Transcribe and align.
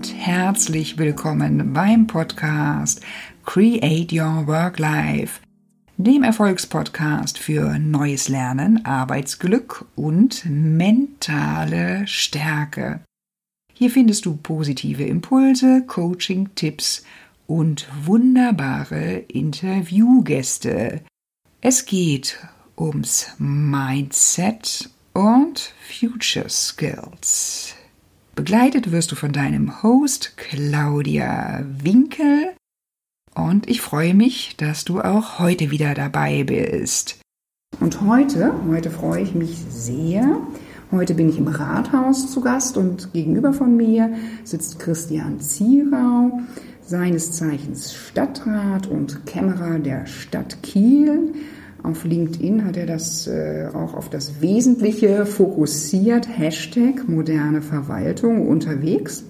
und 0.00 0.16
herzlich 0.16 0.96
willkommen 0.96 1.74
beim 1.74 2.06
Podcast 2.06 3.02
Create 3.44 4.10
Your 4.10 4.46
Work 4.46 4.78
Life, 4.78 5.42
dem 5.98 6.22
Erfolgspodcast 6.22 7.38
für 7.38 7.78
neues 7.78 8.30
Lernen, 8.30 8.82
Arbeitsglück 8.86 9.84
und 9.96 10.46
mentale 10.46 12.06
Stärke. 12.06 13.00
Hier 13.74 13.90
findest 13.90 14.24
du 14.24 14.38
positive 14.38 15.04
Impulse, 15.04 15.84
Coaching-Tipps 15.86 17.04
und 17.46 17.86
wunderbare 18.02 19.16
Interviewgäste. 19.28 21.02
Es 21.60 21.84
geht 21.84 22.38
ums 22.78 23.34
Mindset 23.36 24.88
und 25.12 25.74
Future 25.86 26.48
Skills. 26.48 27.74
Begleitet 28.34 28.92
wirst 28.92 29.10
du 29.12 29.16
von 29.16 29.32
deinem 29.32 29.82
Host 29.82 30.36
Claudia 30.36 31.64
Winkel 31.82 32.50
und 33.34 33.68
ich 33.68 33.80
freue 33.80 34.14
mich, 34.14 34.56
dass 34.56 34.84
du 34.84 35.00
auch 35.00 35.38
heute 35.38 35.70
wieder 35.70 35.94
dabei 35.94 36.44
bist. 36.44 37.20
Und 37.80 38.00
heute, 38.02 38.52
heute 38.68 38.90
freue 38.90 39.22
ich 39.22 39.34
mich 39.34 39.56
sehr. 39.68 40.40
Heute 40.90 41.14
bin 41.14 41.28
ich 41.28 41.38
im 41.38 41.48
Rathaus 41.48 42.32
zu 42.32 42.40
Gast 42.40 42.76
und 42.76 43.12
gegenüber 43.12 43.52
von 43.52 43.76
mir 43.76 44.12
sitzt 44.44 44.78
Christian 44.78 45.40
Zierau, 45.40 46.40
seines 46.82 47.32
Zeichens 47.32 47.94
Stadtrat 47.94 48.86
und 48.86 49.24
Kämmerer 49.26 49.78
der 49.78 50.06
Stadt 50.06 50.62
Kiel. 50.62 51.34
Auf 51.82 52.04
LinkedIn 52.04 52.64
hat 52.64 52.76
er 52.76 52.86
das 52.86 53.26
äh, 53.26 53.68
auch 53.72 53.94
auf 53.94 54.10
das 54.10 54.40
Wesentliche 54.40 55.24
fokussiert, 55.24 56.28
Hashtag 56.28 57.08
moderne 57.08 57.62
Verwaltung 57.62 58.46
unterwegs 58.46 59.24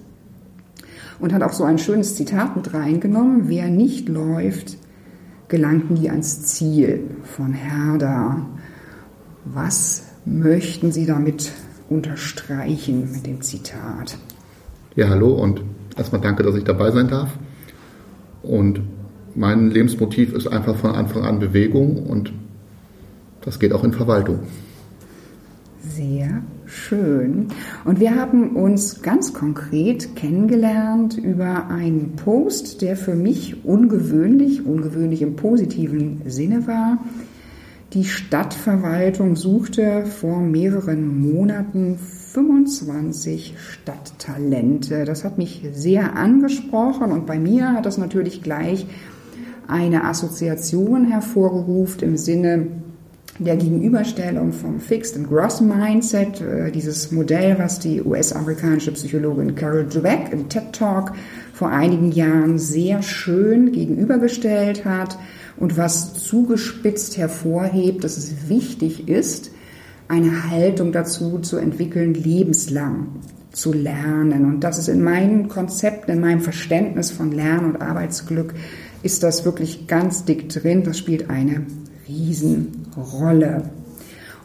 und 1.19 1.33
hat 1.33 1.43
auch 1.43 1.53
so 1.53 1.63
ein 1.63 1.77
schönes 1.77 2.15
Zitat 2.15 2.55
mit 2.55 2.73
reingenommen, 2.73 3.47
wer 3.47 3.69
nicht 3.69 4.09
läuft, 4.09 4.77
gelangt 5.47 5.91
nie 5.91 6.09
ans 6.09 6.43
Ziel 6.43 7.03
von 7.23 7.53
Herder. 7.53 8.45
Was 9.45 10.03
möchten 10.25 10.91
Sie 10.91 11.05
damit 11.05 11.51
unterstreichen 11.89 13.11
mit 13.11 13.25
dem 13.27 13.41
Zitat? 13.41 14.17
Ja, 14.95 15.09
hallo 15.09 15.33
und 15.33 15.61
erstmal 15.97 16.21
danke, 16.21 16.43
dass 16.43 16.55
ich 16.55 16.63
dabei 16.63 16.91
sein 16.91 17.07
darf. 17.07 17.29
Und 18.43 18.81
mein 19.35 19.71
Lebensmotiv 19.71 20.33
ist 20.33 20.47
einfach 20.47 20.75
von 20.75 20.91
Anfang 20.91 21.23
an 21.23 21.39
Bewegung 21.39 22.05
und 22.07 22.33
das 23.41 23.59
geht 23.59 23.73
auch 23.73 23.83
in 23.83 23.93
Verwaltung. 23.93 24.39
Sehr 25.81 26.43
schön. 26.65 27.47
Und 27.85 27.99
wir 27.99 28.15
haben 28.15 28.55
uns 28.55 29.01
ganz 29.01 29.33
konkret 29.33 30.15
kennengelernt 30.15 31.17
über 31.17 31.67
einen 31.69 32.15
Post, 32.15 32.81
der 32.81 32.95
für 32.95 33.15
mich 33.15 33.65
ungewöhnlich, 33.65 34.65
ungewöhnlich 34.65 35.23
im 35.23 35.35
positiven 35.35 36.21
Sinne 36.25 36.67
war. 36.67 36.99
Die 37.93 38.05
Stadtverwaltung 38.05 39.35
suchte 39.35 40.05
vor 40.05 40.39
mehreren 40.39 41.19
Monaten 41.33 41.97
25 41.97 43.55
Stadttalente. 43.57 45.03
Das 45.03 45.25
hat 45.25 45.37
mich 45.37 45.67
sehr 45.73 46.15
angesprochen 46.15 47.11
und 47.11 47.25
bei 47.25 47.37
mir 47.37 47.73
hat 47.73 47.85
das 47.85 47.97
natürlich 47.97 48.41
gleich 48.43 48.85
eine 49.71 50.03
Assoziation 50.03 51.09
hervorgerufen 51.09 52.01
im 52.03 52.17
Sinne 52.17 52.67
der 53.39 53.55
Gegenüberstellung 53.55 54.51
vom 54.51 54.79
Fixed 54.79 55.15
and 55.15 55.29
Gross 55.29 55.61
Mindset, 55.61 56.41
äh, 56.41 56.71
dieses 56.71 57.11
Modell, 57.11 57.57
was 57.57 57.79
die 57.79 58.01
US-amerikanische 58.01 58.91
Psychologin 58.91 59.55
Carol 59.55 59.85
Dweck 59.85 60.31
im 60.31 60.49
TED 60.49 60.73
Talk 60.73 61.13
vor 61.53 61.69
einigen 61.69 62.11
Jahren 62.11 62.59
sehr 62.59 63.01
schön 63.01 63.71
gegenübergestellt 63.71 64.85
hat 64.85 65.17
und 65.57 65.77
was 65.77 66.15
zugespitzt 66.15 67.17
hervorhebt, 67.17 68.03
dass 68.03 68.17
es 68.17 68.49
wichtig 68.49 69.07
ist, 69.07 69.51
eine 70.07 70.51
Haltung 70.51 70.91
dazu 70.91 71.39
zu 71.39 71.57
entwickeln, 71.57 72.13
lebenslang 72.13 73.07
zu 73.53 73.73
lernen. 73.73 74.45
Und 74.45 74.61
das 74.61 74.77
ist 74.77 74.89
in 74.89 75.01
meinem 75.01 75.47
Konzept, 75.47 76.09
in 76.09 76.19
meinem 76.19 76.41
Verständnis 76.41 77.11
von 77.11 77.31
Lern- 77.31 77.65
und 77.65 77.81
Arbeitsglück, 77.81 78.53
ist 79.03 79.23
das 79.23 79.45
wirklich 79.45 79.87
ganz 79.87 80.25
dick 80.25 80.49
drin. 80.49 80.83
Das 80.83 80.97
spielt 80.97 81.29
eine 81.29 81.65
Riesenrolle. 82.07 83.69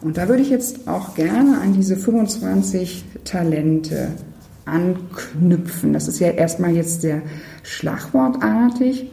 Und 0.01 0.17
da 0.17 0.27
würde 0.27 0.43
ich 0.43 0.49
jetzt 0.49 0.87
auch 0.87 1.15
gerne 1.15 1.59
an 1.59 1.73
diese 1.73 1.95
25 1.95 3.05
Talente 3.23 4.09
anknüpfen. 4.65 5.93
Das 5.93 6.07
ist 6.07 6.19
ja 6.19 6.29
erstmal 6.29 6.75
jetzt 6.75 7.01
sehr 7.01 7.21
schlagwortartig. 7.63 9.11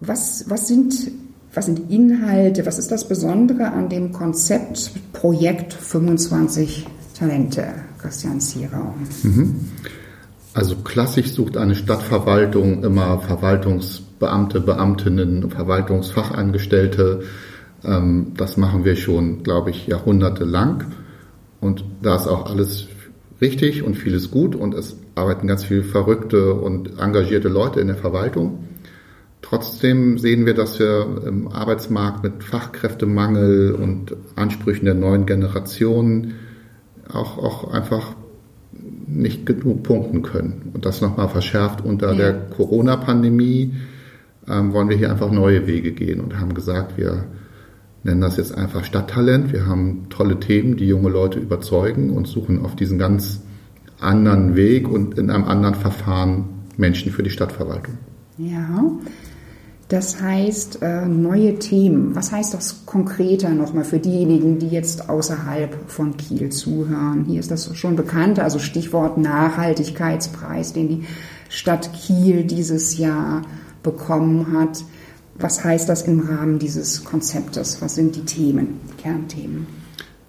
Was, 0.00 0.44
was, 0.48 0.68
sind, 0.68 1.10
was 1.54 1.66
sind 1.66 1.90
Inhalte, 1.90 2.66
was 2.66 2.78
ist 2.78 2.92
das 2.92 3.08
Besondere 3.08 3.72
an 3.72 3.88
dem 3.88 4.12
Konzept 4.12 4.92
Projekt 5.12 5.72
25 5.72 6.86
Talente, 7.18 7.66
Christian 8.00 8.40
Zierau? 8.40 8.94
Mhm. 9.24 9.56
Also 10.54 10.76
klassisch 10.76 11.32
sucht 11.32 11.56
eine 11.56 11.74
Stadtverwaltung 11.74 12.84
immer 12.84 13.06
Verwaltungsbeamte, 14.18 14.60
Beamtinnen, 14.60 15.50
Verwaltungsfachangestellte. 15.50 17.22
Ähm, 17.84 18.32
das 18.36 18.56
machen 18.56 18.84
wir 18.84 18.96
schon, 18.96 19.42
glaube 19.42 19.70
ich, 19.70 19.86
jahrhundertelang. 19.86 20.84
Und 21.60 21.84
da 22.02 22.16
ist 22.16 22.26
auch 22.26 22.50
alles 22.50 22.88
richtig 23.40 23.82
und 23.82 23.94
vieles 23.94 24.30
gut 24.30 24.54
und 24.54 24.74
es 24.74 24.96
arbeiten 25.14 25.46
ganz 25.46 25.64
viele 25.64 25.82
verrückte 25.82 26.54
und 26.54 26.98
engagierte 26.98 27.48
Leute 27.48 27.80
in 27.80 27.88
der 27.88 27.96
Verwaltung. 27.96 28.64
Trotzdem 29.42 30.18
sehen 30.18 30.46
wir, 30.46 30.54
dass 30.54 30.78
wir 30.80 31.22
im 31.24 31.48
Arbeitsmarkt 31.48 32.24
mit 32.24 32.42
Fachkräftemangel 32.42 33.72
und 33.72 34.16
Ansprüchen 34.34 34.84
der 34.84 34.94
neuen 34.94 35.26
Generation 35.26 36.34
auch, 37.12 37.38
auch 37.38 37.72
einfach 37.72 38.14
nicht 39.06 39.46
genug 39.46 39.84
punkten 39.84 40.22
können. 40.22 40.70
Und 40.74 40.84
das 40.84 41.00
nochmal 41.00 41.28
verschärft 41.28 41.84
unter 41.84 42.10
ja. 42.10 42.16
der 42.16 42.32
Corona-Pandemie 42.50 43.74
ähm, 44.50 44.72
wollen 44.72 44.88
wir 44.88 44.96
hier 44.96 45.10
einfach 45.10 45.30
neue 45.30 45.66
Wege 45.66 45.92
gehen 45.92 46.20
und 46.20 46.38
haben 46.38 46.54
gesagt, 46.54 46.96
wir 46.96 47.24
nennen 48.02 48.20
das 48.20 48.36
jetzt 48.36 48.56
einfach 48.56 48.84
Stadttalent. 48.84 49.52
Wir 49.52 49.66
haben 49.66 50.06
tolle 50.08 50.40
Themen, 50.40 50.76
die 50.76 50.86
junge 50.86 51.10
Leute 51.10 51.38
überzeugen 51.38 52.10
und 52.10 52.26
suchen 52.26 52.64
auf 52.64 52.76
diesen 52.76 52.98
ganz 52.98 53.42
anderen 54.00 54.56
Weg 54.56 54.88
und 54.88 55.18
in 55.18 55.30
einem 55.30 55.44
anderen 55.44 55.74
Verfahren 55.74 56.44
Menschen 56.76 57.12
für 57.12 57.22
die 57.22 57.30
Stadtverwaltung. 57.30 57.94
Ja, 58.38 58.84
das 59.88 60.20
heißt, 60.20 60.82
äh, 60.82 61.06
neue 61.06 61.58
Themen. 61.58 62.14
Was 62.14 62.30
heißt 62.30 62.52
das 62.52 62.84
konkreter 62.84 63.48
nochmal 63.48 63.84
für 63.84 63.98
diejenigen, 63.98 64.58
die 64.58 64.68
jetzt 64.68 65.08
außerhalb 65.08 65.90
von 65.90 66.16
Kiel 66.16 66.50
zuhören? 66.50 67.24
Hier 67.26 67.40
ist 67.40 67.50
das 67.50 67.74
schon 67.74 67.96
bekannt, 67.96 68.38
also 68.38 68.58
Stichwort 68.58 69.16
Nachhaltigkeitspreis, 69.16 70.74
den 70.74 70.88
die 70.88 71.04
Stadt 71.48 71.90
Kiel 71.94 72.44
dieses 72.44 72.98
Jahr 72.98 73.42
bekommen 73.90 74.52
hat. 74.52 74.84
Was 75.38 75.64
heißt 75.64 75.88
das 75.88 76.02
im 76.02 76.20
Rahmen 76.20 76.58
dieses 76.58 77.04
Konzeptes? 77.04 77.80
Was 77.80 77.94
sind 77.94 78.16
die 78.16 78.24
Themen, 78.24 78.80
die 78.90 79.02
Kernthemen? 79.02 79.66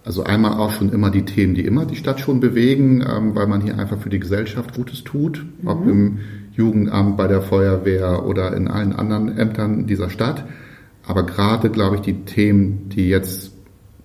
Also 0.05 0.23
einmal 0.23 0.53
auch 0.53 0.71
schon 0.71 0.91
immer 0.91 1.11
die 1.11 1.25
Themen, 1.25 1.55
die 1.55 1.65
immer 1.65 1.85
die 1.85 1.95
Stadt 1.95 2.19
schon 2.19 2.39
bewegen, 2.39 3.01
ähm, 3.01 3.35
weil 3.35 3.47
man 3.47 3.61
hier 3.61 3.77
einfach 3.77 3.99
für 3.99 4.09
die 4.09 4.19
Gesellschaft 4.19 4.75
Gutes 4.75 5.03
tut, 5.03 5.45
mhm. 5.61 5.67
ob 5.67 5.87
im 5.87 6.19
Jugendamt, 6.53 7.17
bei 7.17 7.27
der 7.27 7.41
Feuerwehr 7.41 8.25
oder 8.25 8.55
in 8.55 8.67
allen 8.67 8.93
anderen 8.93 9.37
Ämtern 9.37 9.87
dieser 9.87 10.09
Stadt. 10.09 10.45
Aber 11.05 11.25
gerade, 11.25 11.69
glaube 11.69 11.97
ich, 11.97 12.01
die 12.01 12.25
Themen, 12.25 12.89
die 12.89 13.09
jetzt 13.09 13.51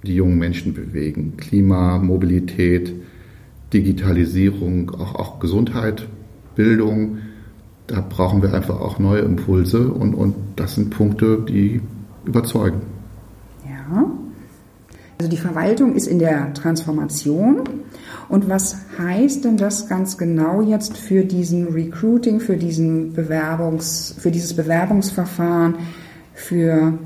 die 0.05 0.15
jungen 0.15 0.39
Menschen 0.39 0.75
bewegen, 0.75 1.37
Klima, 1.37 1.99
Mobilität, 1.99 2.93
Digitalisierung, 3.73 4.91
auch, 4.91 5.15
auch 5.15 5.41
Gesundheit, 5.41 6.07
Bildung, 6.55 7.19
da 7.87 8.01
brauchen 8.01 8.43
wir 8.43 8.55
einfach 8.55 8.81
auch 8.81 8.99
neue 8.99 9.21
Impulse 9.21 9.89
und, 9.89 10.15
und 10.15 10.35
das 10.57 10.75
sind 10.75 10.91
Punkte, 10.91 11.45
die 11.47 11.81
überzeugen. 12.25 12.81
Ja. 13.65 14.05
Also 15.19 15.31
die 15.31 15.37
Verwaltung 15.37 15.95
ist 15.95 16.07
in 16.07 16.19
der 16.19 16.53
Transformation 16.55 17.63
und 18.29 18.49
was 18.49 18.77
heißt 18.99 19.45
denn 19.45 19.57
das 19.57 19.89
ganz 19.89 20.17
genau 20.17 20.63
jetzt 20.63 20.97
für 20.97 21.25
diesen 21.25 21.69
Recruiting, 21.69 22.41
für 22.41 22.57
diesen 22.57 23.13
Bewerbungs, 23.13 24.15
für 24.19 24.31
dieses 24.31 24.55
Bewerbungsverfahren, 24.55 25.77
für 26.33 26.99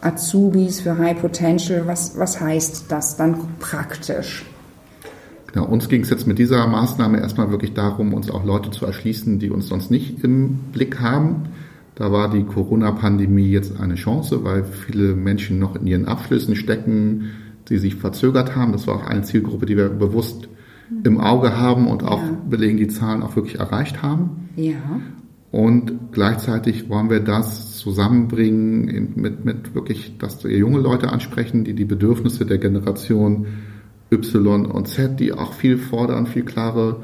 Azubis, 0.00 0.80
für 0.80 0.98
High 0.98 1.20
Potential? 1.20 1.86
Was, 1.86 2.18
was 2.18 2.40
heißt 2.40 2.86
das 2.88 3.16
dann 3.16 3.38
praktisch? 3.58 4.44
Genau, 5.52 5.66
uns 5.66 5.88
ging 5.88 6.02
es 6.02 6.10
jetzt 6.10 6.26
mit 6.26 6.38
dieser 6.38 6.66
Maßnahme 6.66 7.20
erstmal 7.20 7.50
wirklich 7.50 7.72
darum, 7.72 8.12
uns 8.12 8.30
auch 8.30 8.44
Leute 8.44 8.70
zu 8.70 8.84
erschließen, 8.84 9.38
die 9.38 9.50
uns 9.50 9.68
sonst 9.68 9.90
nicht 9.90 10.22
im 10.22 10.58
Blick 10.72 11.00
haben. 11.00 11.46
Da 11.94 12.12
war 12.12 12.30
die 12.30 12.44
Corona-Pandemie 12.44 13.50
jetzt 13.50 13.80
eine 13.80 13.94
Chance, 13.94 14.44
weil 14.44 14.64
viele 14.64 15.14
Menschen 15.14 15.58
noch 15.58 15.74
in 15.74 15.86
ihren 15.86 16.04
Abschlüssen 16.04 16.54
stecken, 16.54 17.30
die 17.68 17.78
sich 17.78 17.96
verzögert 17.96 18.54
haben. 18.54 18.72
Das 18.72 18.86
war 18.86 18.96
auch 18.96 19.06
eine 19.06 19.22
Zielgruppe, 19.22 19.66
die 19.66 19.76
wir 19.76 19.88
bewusst 19.88 20.48
im 21.04 21.20
Auge 21.20 21.56
haben 21.56 21.86
und 21.86 22.04
auch 22.04 22.22
ja. 22.22 22.36
belegen, 22.48 22.76
die 22.76 22.88
Zahlen 22.88 23.22
auch 23.22 23.36
wirklich 23.36 23.58
erreicht 23.58 24.02
haben. 24.02 24.50
Ja. 24.56 25.00
Und 25.50 26.12
gleichzeitig 26.12 26.90
wollen 26.90 27.08
wir 27.08 27.20
das 27.20 27.78
zusammenbringen 27.78 29.12
mit, 29.16 29.44
mit 29.44 29.74
wirklich, 29.74 30.18
dass 30.18 30.44
wir 30.44 30.56
junge 30.56 30.78
Leute 30.78 31.10
ansprechen, 31.10 31.64
die 31.64 31.74
die 31.74 31.86
Bedürfnisse 31.86 32.44
der 32.44 32.58
Generation 32.58 33.46
Y 34.10 34.66
und 34.66 34.88
Z, 34.88 35.20
die 35.20 35.32
auch 35.32 35.52
viel 35.52 35.78
fordern, 35.78 36.26
viel 36.26 36.44
klare, 36.44 37.02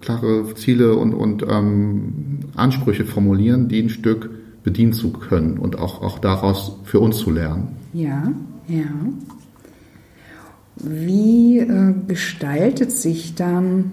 klare 0.00 0.54
Ziele 0.54 0.94
und, 0.96 1.14
und 1.14 1.44
ähm, 1.48 2.40
Ansprüche 2.56 3.04
formulieren, 3.04 3.68
die 3.68 3.82
ein 3.82 3.90
Stück 3.90 4.30
bedienen 4.62 4.92
zu 4.92 5.10
können 5.12 5.58
und 5.58 5.78
auch, 5.78 6.02
auch 6.02 6.18
daraus 6.18 6.78
für 6.84 7.00
uns 7.00 7.18
zu 7.18 7.30
lernen. 7.30 7.76
Ja, 7.92 8.32
ja. 8.68 8.84
Wie 10.76 11.58
äh, 11.58 11.94
gestaltet 12.08 12.92
sich 12.92 13.34
dann 13.34 13.92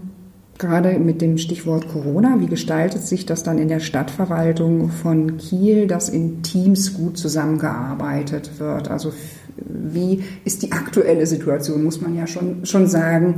gerade 0.60 1.00
mit 1.00 1.22
dem 1.22 1.38
Stichwort 1.38 1.88
Corona, 1.88 2.38
wie 2.40 2.48
gestaltet 2.48 3.02
sich 3.02 3.26
das 3.26 3.44
dann 3.44 3.58
in 3.58 3.70
der 3.70 3.80
Stadtverwaltung 3.80 4.90
von 4.90 5.38
Kiel, 5.38 5.88
dass 5.88 6.10
in 6.10 6.44
Teams 6.44 6.94
gut 6.94 7.18
zusammengearbeitet 7.18 8.60
wird? 8.60 8.92
Also 8.92 9.14
wie 9.58 10.24
ist 10.46 10.62
die 10.62 10.72
aktuelle 10.72 11.26
Situation, 11.26 11.84
muss 11.84 12.02
man 12.02 12.16
ja 12.16 12.28
schon, 12.28 12.66
schon 12.66 12.88
sagen. 12.88 13.36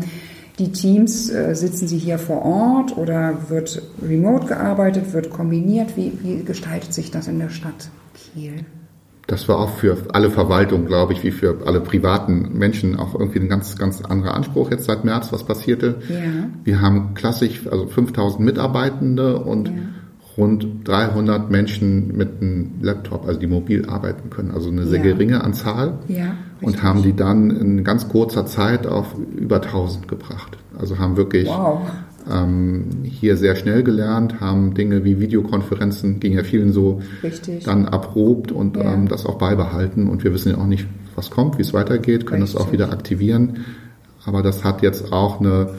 Die 0.59 0.71
Teams, 0.71 1.29
äh, 1.29 1.55
sitzen 1.55 1.87
sie 1.87 1.97
hier 1.97 2.19
vor 2.19 2.43
Ort 2.43 2.97
oder 2.97 3.49
wird 3.49 3.81
remote 4.01 4.47
gearbeitet, 4.47 5.13
wird 5.13 5.29
kombiniert? 5.29 5.95
Wie, 5.95 6.11
wie 6.21 6.43
gestaltet 6.43 6.93
sich 6.93 7.09
das 7.09 7.27
in 7.27 7.39
der 7.39 7.49
Stadt 7.49 7.89
Kiel? 8.13 8.65
Das 9.27 9.47
war 9.47 9.59
auch 9.59 9.69
für 9.69 9.97
alle 10.13 10.29
Verwaltungen, 10.29 10.87
glaube 10.87 11.13
ich, 11.13 11.23
wie 11.23 11.31
für 11.31 11.59
alle 11.65 11.79
privaten 11.79 12.57
Menschen 12.57 12.97
auch 12.97 13.13
irgendwie 13.13 13.39
ein 13.39 13.49
ganz, 13.49 13.77
ganz 13.77 14.01
anderer 14.01 14.33
Anspruch 14.33 14.71
jetzt 14.71 14.85
seit 14.85 15.05
März, 15.05 15.31
was 15.31 15.43
passierte. 15.43 16.01
Ja. 16.09 16.49
Wir 16.63 16.81
haben 16.81 17.13
klassisch, 17.13 17.67
also 17.71 17.87
5000 17.87 18.43
Mitarbeitende 18.43 19.39
und 19.39 19.69
ja. 19.69 19.73
rund 20.37 20.67
300 20.83 21.49
Menschen 21.49 22.17
mit 22.17 22.41
einem 22.41 22.79
Laptop, 22.81 23.27
also 23.27 23.39
die 23.39 23.47
mobil 23.47 23.87
arbeiten 23.87 24.29
können, 24.29 24.51
also 24.51 24.69
eine 24.69 24.85
sehr 24.85 24.99
ja. 24.99 25.03
geringe 25.03 25.43
Anzahl. 25.43 25.99
Ja, 26.07 26.35
und 26.61 26.83
haben 26.83 27.01
die 27.01 27.15
dann 27.15 27.49
in 27.49 27.83
ganz 27.83 28.07
kurzer 28.07 28.45
Zeit 28.45 28.85
auf 28.85 29.15
über 29.35 29.63
1000 29.63 30.07
gebracht. 30.07 30.57
Also 30.77 30.99
haben 30.99 31.17
wirklich 31.17 31.47
wow 31.47 31.81
ähm, 32.31 32.85
hier 33.03 33.37
sehr 33.37 33.55
schnell 33.55 33.83
gelernt, 33.83 34.39
haben 34.39 34.73
Dinge 34.73 35.03
wie 35.03 35.19
Videokonferenzen, 35.19 36.19
ging 36.19 36.33
ja 36.33 36.43
vielen 36.43 36.71
so, 36.71 37.01
Richtig. 37.23 37.63
dann 37.63 37.85
erprobt 37.85 38.51
und 38.51 38.77
ja. 38.77 38.93
ähm, 38.93 39.07
das 39.07 39.25
auch 39.25 39.37
beibehalten. 39.37 40.07
Und 40.07 40.23
wir 40.23 40.33
wissen 40.33 40.51
ja 40.51 40.57
auch 40.57 40.67
nicht, 40.67 40.87
was 41.15 41.29
kommt, 41.29 41.57
wie 41.57 41.61
es 41.61 41.73
weitergeht, 41.73 42.25
können 42.25 42.43
Richtig. 42.43 42.59
das 42.59 42.67
auch 42.67 42.71
wieder 42.71 42.91
aktivieren. 42.91 43.65
Aber 44.25 44.41
das 44.41 44.63
hat 44.63 44.81
jetzt 44.81 45.11
auch 45.11 45.39
eine, 45.39 45.75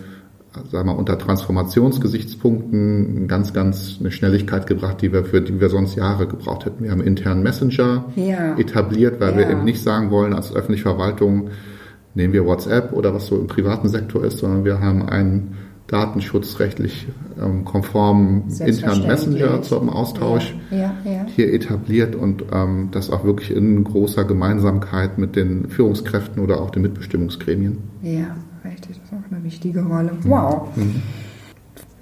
sagen 0.70 0.88
wir, 0.88 0.96
unter 0.96 1.18
Transformationsgesichtspunkten 1.18 3.28
ganz, 3.28 3.52
ganz 3.52 3.96
eine 4.00 4.10
Schnelligkeit 4.10 4.66
gebracht, 4.66 5.00
die 5.00 5.12
wir 5.12 5.24
für 5.24 5.40
die 5.40 5.60
wir 5.60 5.68
sonst 5.68 5.94
Jahre 5.94 6.26
gebraucht 6.26 6.66
hätten. 6.66 6.84
Wir 6.84 6.90
haben 6.90 7.00
einen 7.00 7.08
internen 7.08 7.42
Messenger 7.42 8.06
ja. 8.16 8.58
etabliert, 8.58 9.20
weil 9.20 9.32
ja. 9.32 9.38
wir 9.38 9.50
eben 9.50 9.64
nicht 9.64 9.82
sagen 9.82 10.10
wollen, 10.10 10.34
als 10.34 10.54
öffentliche 10.54 10.82
Verwaltung 10.82 11.50
nehmen 12.14 12.34
wir 12.34 12.44
WhatsApp 12.44 12.92
oder 12.92 13.14
was 13.14 13.26
so 13.26 13.38
im 13.38 13.46
privaten 13.46 13.88
Sektor 13.88 14.24
ist, 14.24 14.38
sondern 14.38 14.64
wir 14.64 14.80
haben 14.80 15.08
einen 15.08 15.56
datenschutzrechtlich 15.92 17.06
ähm, 17.40 17.64
konformen 17.64 18.44
internen 18.60 19.06
Messenger 19.06 19.60
zum 19.60 19.90
Austausch 19.90 20.54
ja, 20.70 20.94
ja, 21.04 21.12
ja. 21.12 21.26
hier 21.36 21.52
etabliert 21.52 22.14
und 22.14 22.44
ähm, 22.50 22.88
das 22.92 23.10
auch 23.10 23.24
wirklich 23.24 23.54
in 23.54 23.84
großer 23.84 24.24
Gemeinsamkeit 24.24 25.18
mit 25.18 25.36
den 25.36 25.68
Führungskräften 25.68 26.42
oder 26.42 26.62
auch 26.62 26.70
den 26.70 26.82
Mitbestimmungsgremien. 26.82 27.78
Ja, 28.02 28.34
richtig, 28.64 28.96
das 29.02 29.04
ist 29.04 29.12
auch 29.12 29.30
eine 29.30 29.44
wichtige 29.44 29.82
Rolle. 29.82 30.12
Wow. 30.24 30.68
Mhm. 30.76 31.02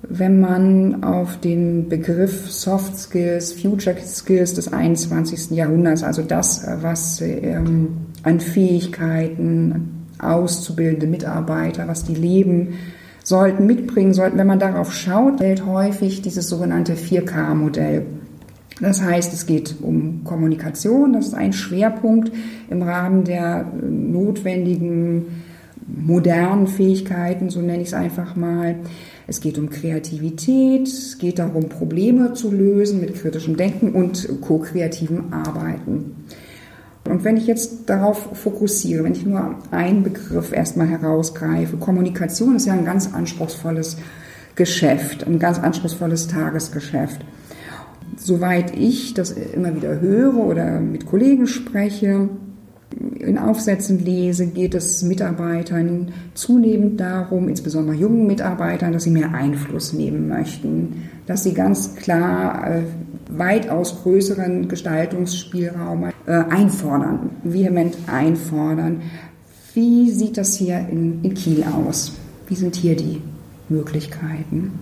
Wenn 0.09 0.41
man 0.41 1.03
auf 1.03 1.41
den 1.41 1.89
Begriff 1.89 2.51
Soft 2.51 2.97
Skills, 2.97 3.53
Future 3.53 3.97
Skills 3.99 4.55
des 4.55 4.73
21. 4.73 5.51
Jahrhunderts, 5.51 6.05
also 6.05 6.23
das, 6.23 6.65
was 6.81 7.21
ähm, 7.21 7.89
an 8.23 8.39
Fähigkeiten 8.39 10.07
auszubildende 10.19 11.07
Mitarbeiter, 11.07 11.89
was 11.89 12.05
die 12.05 12.15
leben, 12.15 12.75
sollten 13.23 13.67
mitbringen 13.67 14.15
sollten, 14.15 14.39
wenn 14.39 14.47
man 14.47 14.59
darauf 14.59 14.93
schaut, 14.93 15.39
fällt 15.39 15.67
häufig 15.67 16.23
dieses 16.23 16.49
sogenannte 16.49 16.95
4K-Modell. 16.95 18.07
Das 18.81 19.03
heißt, 19.03 19.33
es 19.35 19.47
geht 19.47 19.77
um 19.83 20.25
Kommunikation, 20.25 21.13
das 21.13 21.29
ist 21.29 21.35
ein 21.35 21.53
Schwerpunkt 21.53 22.33
im 22.71 22.83
Rahmen 22.83 23.25
der 23.25 23.67
notwendigen 23.83 25.43
modernen 25.87 26.67
Fähigkeiten, 26.67 27.51
so 27.51 27.61
nenne 27.61 27.83
ich 27.83 27.89
es 27.89 27.95
einfach 27.95 28.37
mal. 28.37 28.77
Es 29.27 29.41
geht 29.41 29.59
um 29.59 29.71
Kreativität, 29.71 30.89
es 30.89 31.19
geht 31.19 31.39
darum, 31.39 31.69
Probleme 31.69 32.33
zu 32.33 32.51
lösen 32.51 33.01
mit 33.01 33.15
kritischem 33.15 33.57
Denken 33.57 33.93
und 33.93 34.29
ko-kreativem 34.41 35.33
Arbeiten. 35.33 36.17
Und 37.09 37.25
wenn 37.25 37.37
ich 37.37 37.47
jetzt 37.47 37.89
darauf 37.89 38.37
fokussiere, 38.37 39.05
wenn 39.05 39.13
ich 39.13 39.25
nur 39.25 39.57
einen 39.71 40.03
Begriff 40.03 40.53
erstmal 40.53 40.87
herausgreife, 40.87 41.77
Kommunikation 41.77 42.57
ist 42.57 42.67
ja 42.67 42.75
ein 42.75 42.85
ganz 42.85 43.13
anspruchsvolles 43.13 43.97
Geschäft, 44.55 45.27
ein 45.27 45.39
ganz 45.39 45.59
anspruchsvolles 45.59 46.29
Tagesgeschäft. 46.29 47.25
Soweit 48.17 48.77
ich 48.77 49.15
das 49.15 49.31
immer 49.31 49.75
wieder 49.75 50.01
höre 50.01 50.37
oder 50.37 50.81
mit 50.81 51.07
Kollegen 51.07 51.47
spreche, 51.47 52.29
in 53.19 53.39
Aufsätzen 53.39 54.05
lese, 54.05 54.47
geht 54.49 54.75
es 54.75 55.03
Mitarbeitern 55.03 56.13
zunehmend 56.35 57.01
darum, 57.01 57.49
insbesondere 57.49 57.97
jungen 57.97 58.27
Mitarbeitern, 58.27 58.93
dass 58.93 59.05
sie 59.05 59.11
mehr 59.11 59.33
Einfluss 59.33 59.93
nehmen 59.93 60.29
möchten, 60.29 61.09
dass 61.27 61.45
sie 61.45 61.55
ganz 61.55 61.95
klar 61.95 62.79
äh, 62.79 62.83
weitaus 63.37 64.03
größeren 64.03 64.69
Gestaltungsspielraum 64.69 66.11
äh, 66.27 66.33
einfordern, 66.33 67.31
vehement 67.43 67.97
einfordern. 68.07 69.03
Wie 69.75 70.11
sieht 70.11 70.37
das 70.37 70.57
hier 70.57 70.79
in, 70.91 71.23
in 71.23 71.35
Kiel 71.35 71.65
aus? 71.65 72.13
Wie 72.49 72.55
sind 72.55 72.75
hier 72.77 72.97
die 72.97 73.23
Möglichkeiten? 73.69 74.73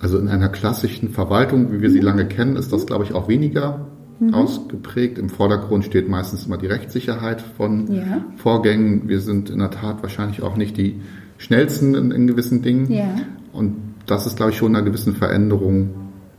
Also 0.00 0.18
in 0.18 0.28
einer 0.28 0.48
klassischen 0.48 1.10
Verwaltung, 1.10 1.72
wie 1.72 1.80
wir 1.80 1.90
sie 1.90 2.00
mhm. 2.00 2.06
lange 2.06 2.26
kennen, 2.26 2.56
ist 2.56 2.72
das, 2.72 2.86
glaube 2.86 3.04
ich, 3.04 3.14
auch 3.14 3.28
weniger 3.28 3.86
mhm. 4.18 4.34
ausgeprägt. 4.34 5.16
Im 5.16 5.28
Vordergrund 5.28 5.84
steht 5.84 6.08
meistens 6.08 6.46
immer 6.46 6.58
die 6.58 6.66
Rechtssicherheit 6.66 7.40
von 7.40 7.92
ja. 7.92 8.24
Vorgängen. 8.36 9.08
Wir 9.08 9.20
sind 9.20 9.48
in 9.48 9.60
der 9.60 9.70
Tat 9.70 10.02
wahrscheinlich 10.02 10.42
auch 10.42 10.56
nicht 10.56 10.76
die 10.76 11.00
schnellsten 11.38 11.94
in, 11.94 12.10
in 12.10 12.26
gewissen 12.26 12.62
Dingen. 12.62 12.90
Ja. 12.90 13.14
Und 13.52 13.76
das 14.06 14.26
ist, 14.26 14.36
glaube 14.36 14.50
ich, 14.50 14.58
schon 14.58 14.74
einer 14.74 14.84
gewissen 14.84 15.14
Veränderung 15.14 15.90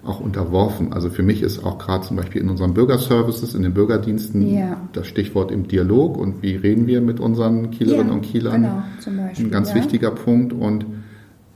auch 0.05 0.19
unterworfen. 0.19 0.93
Also 0.93 1.09
für 1.09 1.23
mich 1.23 1.41
ist 1.41 1.63
auch 1.63 1.77
gerade 1.77 2.05
zum 2.05 2.17
Beispiel 2.17 2.41
in 2.41 2.49
unseren 2.49 2.73
Bürgerservices, 2.73 3.55
in 3.55 3.63
den 3.63 3.73
Bürgerdiensten 3.73 4.53
ja. 4.53 4.77
das 4.91 5.07
Stichwort 5.07 5.51
im 5.51 5.67
Dialog 5.67 6.17
und 6.17 6.41
wie 6.41 6.55
reden 6.55 6.87
wir 6.87 7.01
mit 7.01 7.19
unseren 7.19 7.71
Kielerinnen 7.71 8.09
ja, 8.09 8.13
und 8.13 8.21
Kielern 8.21 8.61
genau, 8.61 8.83
zum 8.99 9.17
Beispiel, 9.17 9.45
ein 9.45 9.51
ganz 9.51 9.69
ja. 9.69 9.75
wichtiger 9.75 10.11
Punkt. 10.11 10.51
Und 10.51 10.85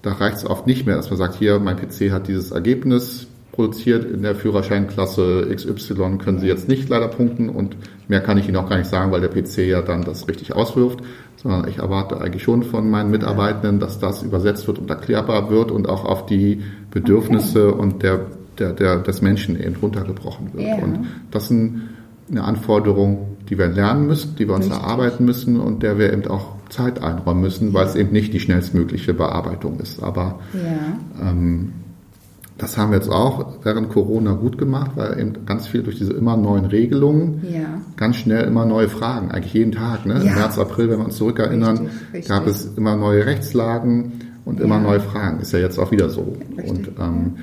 da 0.01 0.13
reicht 0.13 0.37
es 0.37 0.45
oft 0.45 0.65
nicht 0.65 0.85
mehr, 0.85 0.95
dass 0.95 1.09
man 1.09 1.17
sagt, 1.17 1.35
hier, 1.35 1.59
mein 1.59 1.75
PC 1.75 2.11
hat 2.11 2.27
dieses 2.27 2.51
Ergebnis 2.51 3.27
produziert 3.57 4.05
in 4.05 4.21
der 4.21 4.35
Führerscheinklasse 4.35 5.49
XY, 5.53 6.19
können 6.19 6.37
Sie 6.39 6.47
jetzt 6.47 6.67
nicht 6.67 6.87
leider 6.89 7.07
punkten 7.07 7.49
und 7.49 7.75
mehr 8.07 8.21
kann 8.21 8.37
ich 8.37 8.47
Ihnen 8.47 8.55
auch 8.57 8.69
gar 8.69 8.77
nicht 8.77 8.89
sagen, 8.89 9.11
weil 9.11 9.19
der 9.19 9.29
PC 9.29 9.67
ja 9.67 9.81
dann 9.81 10.03
das 10.03 10.27
richtig 10.27 10.55
auswirft, 10.55 10.99
sondern 11.37 11.67
ich 11.67 11.79
erwarte 11.79 12.21
eigentlich 12.21 12.43
schon 12.43 12.61
von 12.61 12.87
meinen 12.87 13.09
Mitarbeitenden, 13.09 13.79
dass 13.79 13.97
das 13.97 14.21
übersetzt 14.21 14.67
wird 14.67 14.77
und 14.77 14.91
erklärbar 14.91 15.49
wird 15.49 15.71
und 15.71 15.89
auch 15.89 16.05
auf 16.05 16.27
die 16.27 16.61
Bedürfnisse 16.91 17.73
okay. 17.73 17.81
und 17.81 18.03
der 18.03 18.27
der, 18.59 18.73
der, 18.73 18.97
des 18.97 19.21
Menschen 19.21 19.59
eben 19.59 19.75
runtergebrochen 19.75 20.53
wird. 20.53 20.67
Ja. 20.67 20.75
Und 20.75 21.07
das 21.31 21.51
ist 21.51 21.71
eine 22.29 22.43
Anforderung, 22.43 23.37
die 23.49 23.57
wir 23.57 23.67
lernen 23.67 24.07
müssen, 24.07 24.35
die 24.35 24.47
wir 24.47 24.55
uns 24.55 24.65
Richtig. 24.65 24.83
erarbeiten 24.83 25.25
müssen 25.25 25.59
und 25.59 25.83
der 25.83 25.97
wir 25.97 26.11
eben 26.11 26.27
auch 26.27 26.57
Zeit 26.69 27.01
einräumen 27.01 27.41
müssen, 27.41 27.73
weil 27.73 27.85
es 27.85 27.95
eben 27.95 28.11
nicht 28.11 28.33
die 28.33 28.39
schnellstmögliche 28.39 29.13
Bearbeitung 29.13 29.79
ist. 29.79 30.03
Aber 30.03 30.39
ja. 30.53 31.29
ähm, 31.29 31.73
das 32.57 32.77
haben 32.77 32.91
wir 32.91 32.97
jetzt 32.97 33.09
auch 33.09 33.63
während 33.63 33.89
Corona 33.89 34.33
gut 34.33 34.57
gemacht, 34.57 34.91
weil 34.95 35.19
eben 35.19 35.45
ganz 35.45 35.67
viel 35.67 35.83
durch 35.83 35.97
diese 35.97 36.13
immer 36.13 36.35
neuen 36.35 36.65
Regelungen 36.65 37.41
ja. 37.49 37.81
ganz 37.95 38.17
schnell 38.17 38.45
immer 38.45 38.65
neue 38.65 38.89
Fragen, 38.89 39.31
eigentlich 39.31 39.53
jeden 39.53 39.71
Tag. 39.71 40.05
Ne? 40.05 40.15
Ja. 40.15 40.31
Im 40.31 40.35
März, 40.35 40.57
April, 40.57 40.89
wenn 40.89 40.99
wir 40.99 41.05
uns 41.05 41.17
zurückerinnern, 41.17 41.77
richtig, 41.77 42.13
richtig. 42.13 42.29
gab 42.29 42.47
es 42.47 42.65
immer 42.75 42.95
neue 42.95 43.25
Rechtslagen 43.25 44.13
und 44.43 44.59
immer 44.59 44.79
neue 44.79 44.99
Fragen. 44.99 45.39
Ist 45.39 45.53
ja 45.53 45.59
jetzt 45.59 45.77
auch 45.77 45.91
wieder 45.91 46.09
so. 46.09 46.35
Richtig. 46.57 46.69
Und 46.69 46.87
ähm, 46.99 47.35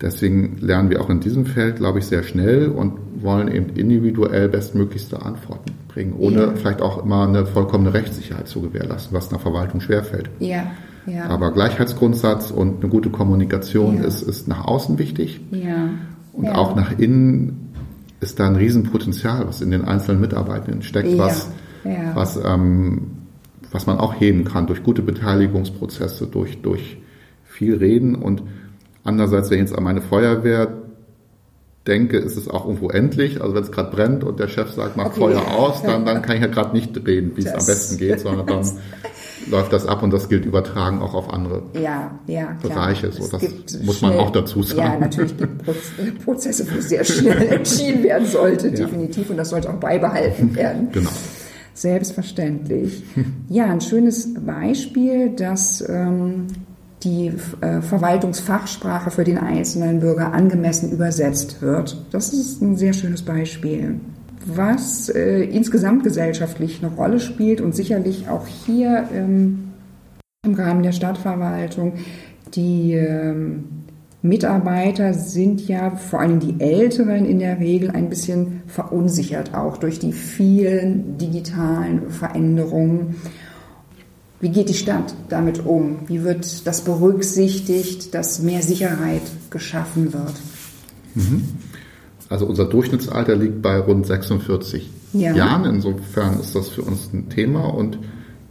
Deswegen 0.00 0.58
lernen 0.60 0.90
wir 0.90 1.00
auch 1.00 1.10
in 1.10 1.20
diesem 1.20 1.44
Feld, 1.44 1.76
glaube 1.76 1.98
ich, 1.98 2.06
sehr 2.06 2.22
schnell 2.22 2.68
und 2.68 2.94
wollen 3.20 3.48
eben 3.48 3.70
individuell 3.70 4.48
bestmöglichste 4.48 5.20
Antworten 5.22 5.72
bringen, 5.88 6.14
ohne 6.16 6.40
ja. 6.40 6.52
vielleicht 6.54 6.80
auch 6.80 7.04
immer 7.04 7.26
eine 7.26 7.46
vollkommene 7.46 7.92
Rechtssicherheit 7.92 8.46
zu 8.46 8.60
gewährleisten, 8.60 9.16
was 9.16 9.30
einer 9.30 9.40
Verwaltung 9.40 9.80
schwerfällt. 9.80 10.30
Ja, 10.38 10.70
ja. 11.06 11.24
Aber 11.24 11.52
Gleichheitsgrundsatz 11.52 12.50
und 12.52 12.80
eine 12.82 12.90
gute 12.90 13.10
Kommunikation 13.10 13.98
ja. 13.98 14.04
ist, 14.04 14.22
ist 14.22 14.46
nach 14.46 14.64
außen 14.66 14.98
wichtig. 14.98 15.40
Ja. 15.50 15.90
Und 16.32 16.48
auch 16.48 16.76
nach 16.76 16.96
innen 16.96 17.72
ist 18.20 18.38
da 18.38 18.46
ein 18.46 18.56
Riesenpotenzial, 18.56 19.48
was 19.48 19.60
in 19.60 19.72
den 19.72 19.84
einzelnen 19.84 20.20
Mitarbeitenden 20.20 20.82
steckt, 20.82 21.18
was, 21.18 21.50
was 22.14 22.38
ähm, 22.44 23.18
was 23.70 23.86
man 23.86 23.98
auch 23.98 24.18
heben 24.18 24.44
kann 24.44 24.66
durch 24.66 24.82
gute 24.82 25.02
Beteiligungsprozesse, 25.02 26.26
durch, 26.26 26.62
durch 26.62 26.98
viel 27.44 27.76
Reden 27.76 28.14
und 28.14 28.42
andererseits, 29.04 29.50
wenn 29.50 29.58
ich 29.58 29.68
jetzt 29.68 29.76
an 29.76 29.84
meine 29.84 30.02
Feuerwehr 30.02 30.68
denke, 31.88 32.18
ist 32.18 32.36
es 32.36 32.48
auch 32.48 32.66
irgendwo 32.66 32.90
endlich. 32.90 33.40
Also 33.40 33.54
wenn 33.54 33.62
es 33.62 33.72
gerade 33.72 33.90
brennt 33.90 34.22
und 34.22 34.38
der 34.38 34.48
Chef 34.48 34.70
sagt, 34.70 34.96
mach 34.96 35.06
okay. 35.06 35.20
Feuer 35.20 35.42
aus, 35.48 35.82
dann, 35.82 36.04
dann 36.04 36.22
kann 36.22 36.36
ich 36.36 36.42
ja 36.42 36.48
gerade 36.48 36.76
nicht 36.76 36.94
reden, 37.06 37.32
wie 37.34 37.40
es 37.40 37.52
am 37.52 37.64
besten 37.64 37.96
geht, 37.96 38.20
sondern 38.20 38.46
dann 38.46 38.70
läuft 39.50 39.72
das 39.72 39.86
ab 39.86 40.02
und 40.02 40.12
das 40.12 40.28
gilt 40.28 40.44
übertragen 40.44 41.00
auch 41.00 41.14
auf 41.14 41.32
andere 41.32 41.62
ja, 41.72 42.18
ja, 42.26 42.56
Bereiche. 42.62 43.10
So, 43.10 43.26
das 43.26 43.82
muss 43.82 44.02
man 44.02 44.18
auch 44.18 44.30
dazu 44.30 44.62
sagen. 44.62 44.80
Ja, 44.80 44.98
natürlich 44.98 45.36
gibt 45.36 45.66
es 45.66 46.14
Prozesse, 46.24 46.66
wo 46.70 46.80
sehr 46.80 47.04
schnell 47.04 47.48
entschieden 47.48 48.02
werden 48.04 48.26
sollte, 48.26 48.70
definitiv, 48.70 49.30
und 49.30 49.38
das 49.38 49.48
sollte 49.48 49.70
auch 49.70 49.80
beibehalten 49.80 50.54
werden. 50.54 50.88
genau. 50.92 51.10
Selbstverständlich. 51.72 53.04
Ja, 53.48 53.66
ein 53.66 53.80
schönes 53.80 54.34
Beispiel, 54.34 55.30
dass 55.30 55.80
ähm, 55.88 56.48
die 57.04 57.32
äh, 57.60 57.80
Verwaltungsfachsprache 57.80 59.10
für 59.10 59.24
den 59.24 59.38
einzelnen 59.38 60.00
Bürger 60.00 60.32
angemessen 60.32 60.90
übersetzt 60.90 61.62
wird. 61.62 62.04
Das 62.10 62.32
ist 62.32 62.60
ein 62.60 62.76
sehr 62.76 62.92
schönes 62.92 63.22
Beispiel. 63.22 64.00
Was 64.46 65.08
äh, 65.08 65.42
insgesamt 65.44 66.04
gesellschaftlich 66.04 66.82
eine 66.82 66.94
Rolle 66.94 67.20
spielt 67.20 67.60
und 67.60 67.74
sicherlich 67.74 68.28
auch 68.28 68.46
hier 68.46 69.08
ähm, 69.14 69.72
im 70.44 70.54
Rahmen 70.54 70.82
der 70.82 70.92
Stadtverwaltung, 70.92 71.94
die 72.54 72.94
ähm, 72.94 73.64
Mitarbeiter 74.22 75.14
sind 75.14 75.68
ja, 75.68 75.90
vor 75.90 76.20
allem 76.20 76.40
die 76.40 76.60
Älteren 76.60 77.24
in 77.24 77.38
der 77.38 77.60
Regel, 77.60 77.90
ein 77.90 78.08
bisschen 78.08 78.62
verunsichert 78.66 79.54
auch 79.54 79.76
durch 79.76 80.00
die 80.00 80.12
vielen 80.12 81.18
digitalen 81.18 82.10
Veränderungen. 82.10 83.16
Wie 84.40 84.50
geht 84.50 84.68
die 84.68 84.74
Stadt 84.74 85.14
damit 85.28 85.66
um? 85.66 86.00
Wie 86.06 86.22
wird 86.22 86.66
das 86.66 86.82
berücksichtigt, 86.82 88.14
dass 88.14 88.40
mehr 88.40 88.62
Sicherheit 88.62 89.22
geschaffen 89.50 90.12
wird? 90.12 90.34
Mhm. 91.14 91.44
Also 92.28 92.46
unser 92.46 92.66
Durchschnittsalter 92.66 93.34
liegt 93.34 93.62
bei 93.62 93.78
rund 93.78 94.06
46 94.06 94.90
ja. 95.12 95.34
Jahren. 95.34 95.64
Insofern 95.64 96.38
ist 96.38 96.54
das 96.54 96.68
für 96.68 96.82
uns 96.82 97.12
ein 97.12 97.30
Thema 97.30 97.64
und 97.64 97.98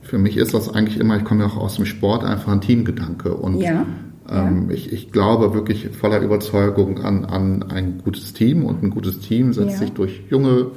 für 0.02 0.18
mich 0.18 0.38
ist 0.38 0.54
das 0.54 0.70
eigentlich 0.74 1.00
immer, 1.00 1.18
ich 1.18 1.24
komme 1.24 1.44
ja 1.44 1.50
auch 1.50 1.58
aus 1.58 1.76
dem 1.76 1.86
Sport, 1.86 2.24
einfach 2.24 2.52
ein 2.52 2.62
Teamgedanke. 2.62 3.34
Und 3.34 3.60
ja. 3.60 3.86
Ähm, 4.30 4.70
ich, 4.72 4.92
ich, 4.92 5.12
glaube 5.14 5.54
wirklich 5.54 5.90
voller 5.90 6.20
Überzeugung 6.20 7.00
an, 7.00 7.24
an 7.24 7.64
ein 7.64 8.02
gutes 8.04 8.34
Team 8.34 8.66
und 8.66 8.84
ein 8.84 8.90
gutes 8.90 9.20
Team 9.20 9.54
setzt 9.54 9.78
sich 9.78 9.94
durch 9.94 10.24
junge 10.30 10.72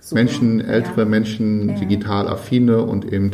Super. 0.00 0.20
Menschen, 0.20 0.60
ältere 0.60 1.06
Menschen, 1.06 1.76
digital 1.76 2.28
affine 2.28 2.82
und 2.82 3.10
eben 3.10 3.30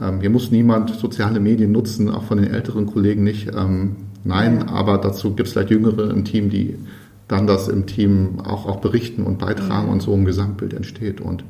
ähm, 0.00 0.20
hier 0.20 0.30
muss 0.30 0.50
niemand 0.50 0.90
soziale 0.90 1.40
Medien 1.40 1.72
nutzen, 1.72 2.10
auch 2.10 2.24
von 2.24 2.38
den 2.38 2.52
älteren 2.52 2.86
Kollegen 2.86 3.24
nicht. 3.24 3.50
Ähm, 3.54 3.96
nein, 4.24 4.64
ja. 4.66 4.74
aber 4.74 4.98
dazu 4.98 5.34
gibt 5.34 5.48
es 5.48 5.52
vielleicht 5.52 5.70
Jüngere 5.70 6.10
im 6.10 6.24
Team, 6.24 6.50
die 6.50 6.76
dann 7.28 7.46
das 7.46 7.68
im 7.68 7.86
Team 7.86 8.40
auch, 8.40 8.66
auch 8.66 8.80
berichten 8.80 9.22
und 9.22 9.38
beitragen 9.38 9.86
ja. 9.86 9.92
und 9.92 10.02
so 10.02 10.12
ein 10.12 10.24
Gesamtbild 10.24 10.74
entsteht. 10.74 11.20
Und 11.20 11.44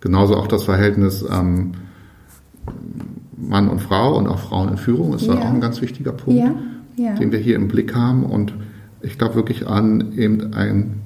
genauso 0.00 0.36
auch 0.36 0.46
das 0.46 0.64
Verhältnis 0.64 1.24
ähm, 1.30 1.72
Mann 3.36 3.68
und 3.68 3.80
Frau 3.80 4.16
und 4.16 4.26
auch 4.26 4.38
Frauen 4.38 4.68
in 4.70 4.76
Führung 4.76 5.14
ist 5.14 5.26
ja. 5.26 5.34
auch 5.34 5.44
ein 5.44 5.60
ganz 5.60 5.80
wichtiger 5.80 6.12
Punkt, 6.12 6.52
den 6.96 7.32
wir 7.32 7.38
hier 7.38 7.56
im 7.56 7.68
Blick 7.68 7.94
haben. 7.94 8.24
Und 8.24 8.54
ich 9.02 9.18
glaube 9.18 9.34
wirklich 9.34 9.66
an 9.66 10.12
eben 10.16 10.52
ein 10.54 11.00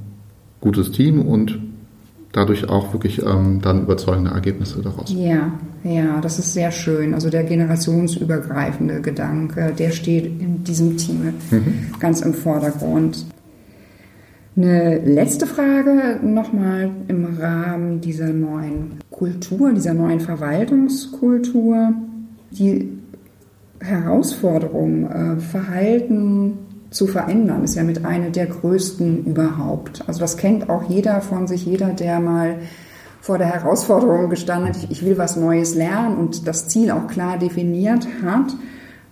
gutes 0.60 0.90
Team 0.90 1.20
und 1.20 1.58
dadurch 2.32 2.68
auch 2.68 2.92
wirklich 2.92 3.22
ähm, 3.24 3.60
dann 3.60 3.82
überzeugende 3.82 4.30
Ergebnisse 4.30 4.82
daraus. 4.82 5.12
Ja, 5.12 5.52
ja, 5.84 6.20
das 6.22 6.38
ist 6.38 6.54
sehr 6.54 6.70
schön. 6.70 7.12
Also 7.12 7.28
der 7.28 7.44
generationsübergreifende 7.44 9.02
Gedanke, 9.02 9.72
der 9.78 9.90
steht 9.90 10.24
in 10.24 10.64
diesem 10.64 10.96
Team 10.96 11.34
mhm. 11.50 11.86
ganz 12.00 12.22
im 12.22 12.32
Vordergrund. 12.32 13.26
Eine 14.56 14.98
letzte 14.98 15.46
Frage 15.46 16.20
nochmal 16.22 16.90
im 17.08 17.36
Rahmen 17.38 18.00
dieser 18.00 18.28
neuen 18.28 19.00
Kultur, 19.10 19.72
dieser 19.72 19.92
neuen 19.92 20.20
Verwaltungskultur. 20.20 21.92
Die 22.52 22.88
Herausforderung, 23.80 25.10
äh, 25.10 25.36
Verhalten 25.40 26.58
zu 26.90 27.06
verändern, 27.06 27.64
ist 27.64 27.74
ja 27.74 27.82
mit 27.82 28.06
einer 28.06 28.30
der 28.30 28.46
größten 28.46 29.26
überhaupt. 29.26 30.04
Also 30.06 30.20
das 30.20 30.38
kennt 30.38 30.70
auch 30.70 30.88
jeder 30.88 31.20
von 31.20 31.46
sich, 31.46 31.66
jeder, 31.66 31.88
der 31.88 32.20
mal 32.20 32.58
vor 33.24 33.38
der 33.38 33.46
Herausforderung 33.46 34.28
gestanden 34.28 34.68
hat, 34.68 34.76
ich, 34.76 34.90
ich 34.90 35.02
will 35.02 35.16
was 35.16 35.36
Neues 35.36 35.74
lernen 35.74 36.18
und 36.18 36.46
das 36.46 36.68
Ziel 36.68 36.90
auch 36.90 37.06
klar 37.06 37.38
definiert 37.38 38.06
hat, 38.22 38.54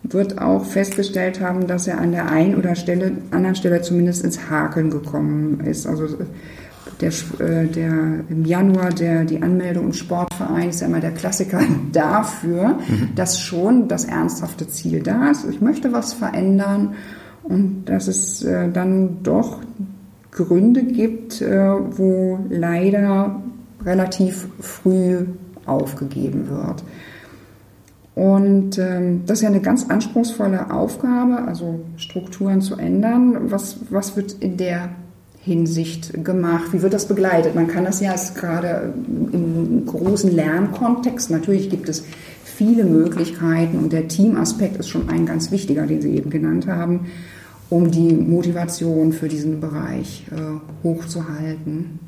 wird 0.02 0.38
auch 0.38 0.66
festgestellt 0.66 1.40
haben, 1.40 1.66
dass 1.66 1.86
er 1.86 1.98
an 1.98 2.12
der 2.12 2.28
einen 2.28 2.56
oder 2.56 2.74
Stelle, 2.74 3.12
anderen 3.30 3.54
Stelle 3.54 3.80
zumindest 3.80 4.22
ins 4.22 4.50
Hakeln 4.50 4.90
gekommen 4.90 5.60
ist. 5.60 5.86
Also 5.86 6.08
der, 7.00 7.08
äh, 7.38 7.66
der 7.68 8.20
im 8.28 8.44
Januar 8.44 8.90
der 8.90 9.24
die 9.24 9.42
Anmeldung 9.42 9.86
im 9.86 9.92
Sportverein 9.94 10.68
ist 10.68 10.82
ja 10.82 10.88
immer 10.88 11.00
der 11.00 11.12
Klassiker 11.12 11.60
dafür, 11.92 12.80
mhm. 12.86 13.14
dass 13.14 13.40
schon 13.40 13.88
das 13.88 14.04
ernsthafte 14.04 14.68
Ziel 14.68 15.02
da 15.02 15.30
ist. 15.30 15.46
Ich 15.48 15.62
möchte 15.62 15.90
was 15.94 16.12
verändern 16.12 16.96
und 17.44 17.86
dass 17.86 18.08
es 18.08 18.42
äh, 18.42 18.68
dann 18.70 19.22
doch 19.22 19.60
Gründe 20.32 20.82
gibt, 20.82 21.40
äh, 21.40 21.72
wo 21.96 22.40
leider 22.50 23.40
relativ 23.84 24.48
früh 24.60 25.26
aufgegeben 25.66 26.48
wird. 26.48 26.82
Und 28.14 28.78
ähm, 28.78 29.22
das 29.26 29.38
ist 29.38 29.42
ja 29.42 29.48
eine 29.48 29.60
ganz 29.60 29.88
anspruchsvolle 29.88 30.70
Aufgabe, 30.70 31.42
also 31.46 31.80
Strukturen 31.96 32.60
zu 32.60 32.76
ändern. 32.76 33.50
Was, 33.50 33.76
was 33.88 34.16
wird 34.16 34.32
in 34.32 34.58
der 34.58 34.90
Hinsicht 35.40 36.22
gemacht? 36.22 36.72
Wie 36.72 36.82
wird 36.82 36.92
das 36.92 37.08
begleitet? 37.08 37.54
Man 37.54 37.68
kann 37.68 37.84
das 37.84 38.00
ja 38.00 38.14
gerade 38.34 38.92
im 39.32 39.86
großen 39.86 40.30
Lernkontext, 40.30 41.30
natürlich 41.30 41.70
gibt 41.70 41.88
es 41.88 42.04
viele 42.44 42.84
Möglichkeiten 42.84 43.78
und 43.78 43.92
der 43.92 44.08
Teamaspekt 44.08 44.76
ist 44.76 44.88
schon 44.88 45.08
ein 45.08 45.24
ganz 45.24 45.50
wichtiger, 45.50 45.86
den 45.86 46.02
Sie 46.02 46.14
eben 46.14 46.30
genannt 46.30 46.66
haben, 46.66 47.06
um 47.70 47.90
die 47.90 48.12
Motivation 48.12 49.12
für 49.12 49.28
diesen 49.28 49.60
Bereich 49.60 50.26
äh, 50.30 50.84
hochzuhalten. 50.84 51.98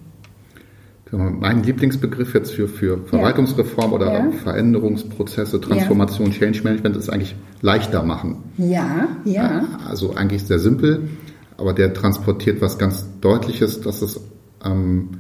Mein 1.13 1.63
Lieblingsbegriff 1.63 2.35
jetzt 2.35 2.53
für, 2.53 2.67
für 2.67 2.99
Verwaltungsreform 2.99 3.91
ja. 3.91 3.97
oder 3.97 4.13
ja. 4.13 4.31
Veränderungsprozesse, 4.43 5.61
Transformation, 5.61 6.29
ja. 6.29 6.39
Change 6.39 6.63
Management 6.65 6.97
ist 6.97 7.09
eigentlich 7.09 7.37
leichter 7.61 8.03
machen. 8.03 8.39
Ja, 8.59 9.09
ja. 9.25 9.65
Also 9.87 10.15
eigentlich 10.15 10.45
sehr 10.45 10.59
simpel, 10.59 11.09
aber 11.57 11.73
der 11.73 11.95
transportiert 11.95 12.61
was 12.61 12.79
ganz 12.79 13.07
Deutliches, 13.21 13.81
dass 13.81 14.03
es 14.03 14.21
ähm, 14.65 15.11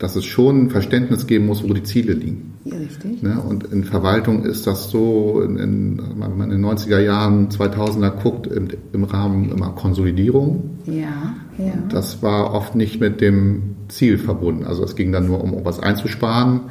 dass 0.00 0.16
es 0.16 0.24
schon 0.24 0.64
ein 0.64 0.70
Verständnis 0.70 1.26
geben 1.26 1.44
muss, 1.46 1.62
wo 1.62 1.74
die 1.74 1.82
Ziele 1.82 2.14
liegen. 2.14 2.54
Ja, 2.64 2.76
richtig. 2.76 3.22
Ne? 3.22 3.38
Und 3.38 3.64
in 3.64 3.84
Verwaltung 3.84 4.44
ist 4.44 4.66
das 4.66 4.90
so, 4.90 5.42
in, 5.42 5.58
in, 5.58 6.02
wenn 6.16 6.38
man 6.38 6.50
in 6.50 6.62
den 6.62 6.64
90er 6.64 7.00
Jahren, 7.00 7.50
2000er 7.50 8.10
guckt, 8.22 8.46
im, 8.46 8.68
im 8.94 9.04
Rahmen 9.04 9.50
immer 9.52 9.72
Konsolidierung. 9.72 10.78
Ja, 10.86 11.34
ja. 11.58 11.74
Das 11.90 12.22
war 12.22 12.54
oft 12.54 12.74
nicht 12.74 12.98
mit 12.98 13.20
dem 13.20 13.76
Ziel 13.90 14.18
verbunden. 14.18 14.64
Also 14.64 14.84
es 14.84 14.96
ging 14.96 15.12
dann 15.12 15.26
nur 15.26 15.42
um, 15.42 15.52
um 15.52 15.64
was 15.64 15.80
einzusparen. 15.80 16.62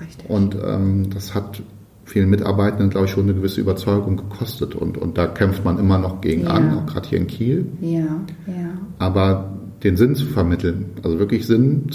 Richtig. 0.00 0.30
Und 0.30 0.56
ähm, 0.64 1.10
das 1.10 1.34
hat 1.34 1.62
vielen 2.04 2.30
Mitarbeitenden, 2.30 2.90
glaube 2.90 3.06
ich, 3.06 3.12
schon 3.12 3.24
eine 3.24 3.34
gewisse 3.34 3.60
Überzeugung 3.60 4.16
gekostet. 4.16 4.74
Und, 4.74 4.98
und 4.98 5.18
da 5.18 5.26
kämpft 5.26 5.64
man 5.64 5.78
immer 5.78 5.98
noch 5.98 6.20
gegen 6.20 6.42
ja. 6.42 6.50
an, 6.50 6.78
auch 6.78 6.86
gerade 6.86 7.08
hier 7.08 7.18
in 7.18 7.26
Kiel. 7.26 7.66
Ja, 7.80 7.98
ja. 8.46 8.70
Aber 8.98 9.52
den 9.82 9.96
Sinn 9.96 10.14
zu 10.14 10.26
vermitteln. 10.26 10.86
Also 11.02 11.18
wirklich 11.18 11.46
Sinn, 11.46 11.86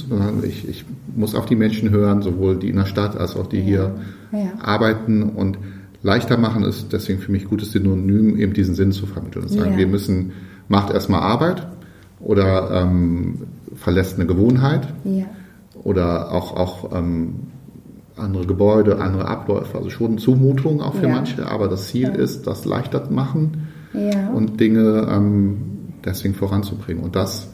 ich, 0.44 0.68
ich 0.68 0.86
muss 1.16 1.36
auf 1.36 1.46
die 1.46 1.56
Menschen 1.56 1.92
hören, 1.92 2.22
sowohl 2.22 2.58
die 2.58 2.70
in 2.70 2.78
der 2.78 2.86
Stadt 2.86 3.18
als 3.18 3.36
auch 3.36 3.48
die 3.48 3.58
ja. 3.58 3.64
hier 3.64 3.96
ja. 4.32 4.54
arbeiten 4.62 5.24
und 5.24 5.58
leichter 6.02 6.38
machen 6.38 6.64
ist 6.64 6.94
deswegen 6.94 7.20
für 7.20 7.32
mich 7.32 7.46
gutes 7.46 7.72
Synonym, 7.72 8.38
eben 8.38 8.54
diesen 8.54 8.76
Sinn 8.76 8.92
zu 8.92 9.08
vermitteln 9.08 9.44
und 9.44 9.50
sagen, 9.50 9.76
wir 9.76 9.88
müssen, 9.88 10.34
macht 10.68 10.94
erstmal 10.94 11.22
Arbeit 11.22 11.68
oder 12.20 12.84
ähm, 12.84 13.42
verlässt 13.76 14.16
eine 14.16 14.26
Gewohnheit 14.26 14.88
oder 15.84 16.32
auch, 16.32 16.56
auch 16.56 16.96
ähm, 16.96 17.36
andere 18.18 18.46
Gebäude, 18.46 19.00
andere 19.00 19.28
Abläufe, 19.28 19.78
also 19.78 19.90
schon 19.90 20.18
Zumutung 20.18 20.82
auch 20.82 20.96
für 20.96 21.08
manche, 21.08 21.48
aber 21.50 21.68
das 21.68 21.88
Ziel 21.88 22.10
ist, 22.10 22.48
das 22.48 22.66
leichter 22.66 23.10
machen 23.10 23.68
und 24.34 24.60
Dinge 24.60 25.08
ähm, 25.10 25.58
deswegen 26.04 26.34
voranzubringen 26.34 27.04
und 27.04 27.16
das 27.16 27.50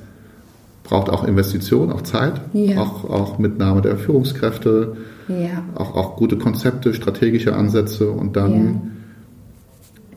braucht 0.84 1.10
auch 1.10 1.24
Investitionen, 1.24 1.92
auch 1.92 2.02
Zeit, 2.02 2.42
ja. 2.54 2.82
auch, 2.82 3.06
auch 3.10 3.38
Mitnahme 3.38 3.82
der 3.82 3.98
Führungskräfte, 3.98 4.98
ja. 5.28 5.64
auch, 5.76 5.96
auch 5.96 6.18
gute 6.18 6.38
Konzepte, 6.38 6.94
strategische 6.94 7.56
Ansätze 7.56 8.12
und 8.12 8.36
dann 8.36 8.82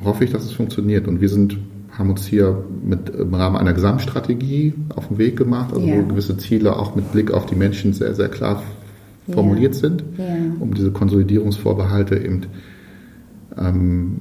ja. 0.01 0.07
hoffe 0.07 0.25
ich, 0.25 0.33
dass 0.33 0.43
es 0.45 0.53
funktioniert. 0.53 1.07
Und 1.07 1.21
wir 1.21 1.29
sind, 1.29 1.59
haben 1.97 2.11
uns 2.11 2.27
hier 2.27 2.65
mit, 2.85 3.11
im 3.11 3.33
Rahmen 3.35 3.57
einer 3.57 3.73
Gesamtstrategie 3.73 4.75
auf 4.95 5.09
den 5.09 5.19
Weg 5.19 5.37
gemacht, 5.37 5.73
also 5.73 5.87
wo 5.87 6.03
gewisse 6.03 6.37
Ziele 6.37 6.77
auch 6.77 6.95
mit 6.97 7.13
Blick 7.13 7.31
auf 7.31 7.47
die 7.47 7.55
Menschen 7.55 7.93
sehr, 7.93 8.15
sehr 8.15 8.29
klar 8.29 8.63
formuliert 9.31 9.75
sind, 9.75 10.05
um 10.61 10.75
diese 10.75 10.91
Konsolidierungsvorbehalte 10.91 12.17
eben 12.17 12.43
ähm, 13.59 14.17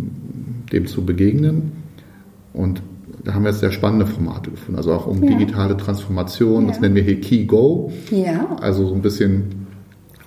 dem 0.72 0.88
zu 0.88 1.06
begegnen. 1.06 1.74
Und 2.54 2.82
da 3.24 3.34
haben 3.34 3.44
wir 3.44 3.52
jetzt 3.52 3.62
sehr 3.62 3.72
spannende 3.72 4.06
Formate 4.06 4.52
gefunden, 4.52 4.78
also 4.78 4.94
auch 4.94 5.08
um 5.08 5.24
ja. 5.24 5.38
digitale 5.38 5.78
Transformation, 5.78 6.64
ja. 6.64 6.70
das 6.70 6.82
nennen 6.82 6.96
wir 6.96 7.04
hier 7.04 7.20
Key 7.22 7.46
Go. 7.46 7.92
Ja. 8.12 8.56
Also 8.62 8.88
so 8.88 8.94
ein 8.94 9.02
bisschen 9.02 9.68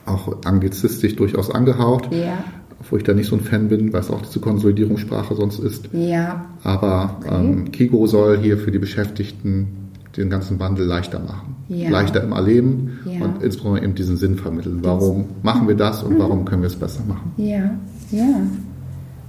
auch 0.05 0.45
anglizistisch 0.45 1.17
durchaus 1.17 1.51
angehaucht. 1.51 2.13
Ja. 2.13 2.45
Obwohl 2.81 2.99
ich 2.99 3.05
da 3.05 3.15
nicht 3.15 3.29
so 3.29 3.37
ein 3.37 3.41
Fan 3.41 3.69
bin, 3.69 3.93
weil 3.93 4.01
es 4.01 4.11
auch 4.11 4.23
diese 4.23 4.41
Konsolidierungssprache 4.41 5.35
sonst 5.35 5.59
ist. 5.59 5.89
Ja. 5.93 6.45
Aber 6.63 7.17
okay. 7.21 7.35
ähm, 7.35 7.73
Kigo 7.73 8.07
soll 8.07 8.39
hier 8.39 8.59
für 8.59 8.71
die 8.71 8.79
Beschäftigten 8.79 9.69
den 10.17 10.31
ganzen 10.31 10.59
Wandel 10.59 10.87
leichter 10.87 11.19
machen. 11.19 11.57
Ja. 11.69 11.91
Leichter 11.91 12.23
im 12.23 12.33
Erleben 12.33 12.99
ja. 13.05 13.25
und 13.25 13.43
insbesondere 13.43 13.85
eben 13.85 13.95
diesen 13.95 14.17
Sinn 14.17 14.37
vermitteln. 14.37 14.79
Warum 14.83 15.25
machen 15.43 15.69
wir 15.69 15.75
das 15.75 16.03
und 16.03 16.15
mhm. 16.15 16.19
warum 16.19 16.45
können 16.45 16.63
wir 16.63 16.69
es 16.69 16.77
besser 16.77 17.03
machen? 17.07 17.33
Ja, 17.37 17.71
ja. 18.11 18.41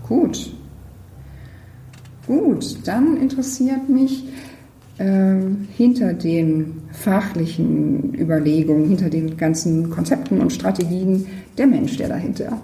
Gut. 0.08 0.52
Gut, 2.26 2.78
dann 2.86 3.18
interessiert 3.18 3.90
mich 3.90 4.26
äh, 4.98 5.36
hinter 5.76 6.14
den 6.14 6.82
fachlichen 6.92 8.14
Überlegungen, 8.14 8.88
hinter 8.88 9.10
den 9.10 9.38
ganzen 9.38 9.90
Konzepten 9.90 10.42
und 10.42 10.52
Strategien 10.52 11.26
der 11.58 11.68
Mensch, 11.68 11.98
der 11.98 12.10
dahinter 12.10 12.60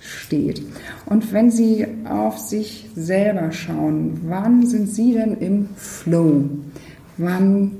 steht. 0.00 0.62
Und 1.06 1.32
wenn 1.32 1.50
Sie 1.50 1.86
auf 2.08 2.38
sich 2.38 2.88
selber 2.96 3.52
schauen, 3.52 4.20
wann 4.26 4.66
sind 4.66 4.88
Sie 4.88 5.12
denn 5.12 5.36
im 5.36 5.68
Flow? 5.76 6.44
Wann 7.18 7.72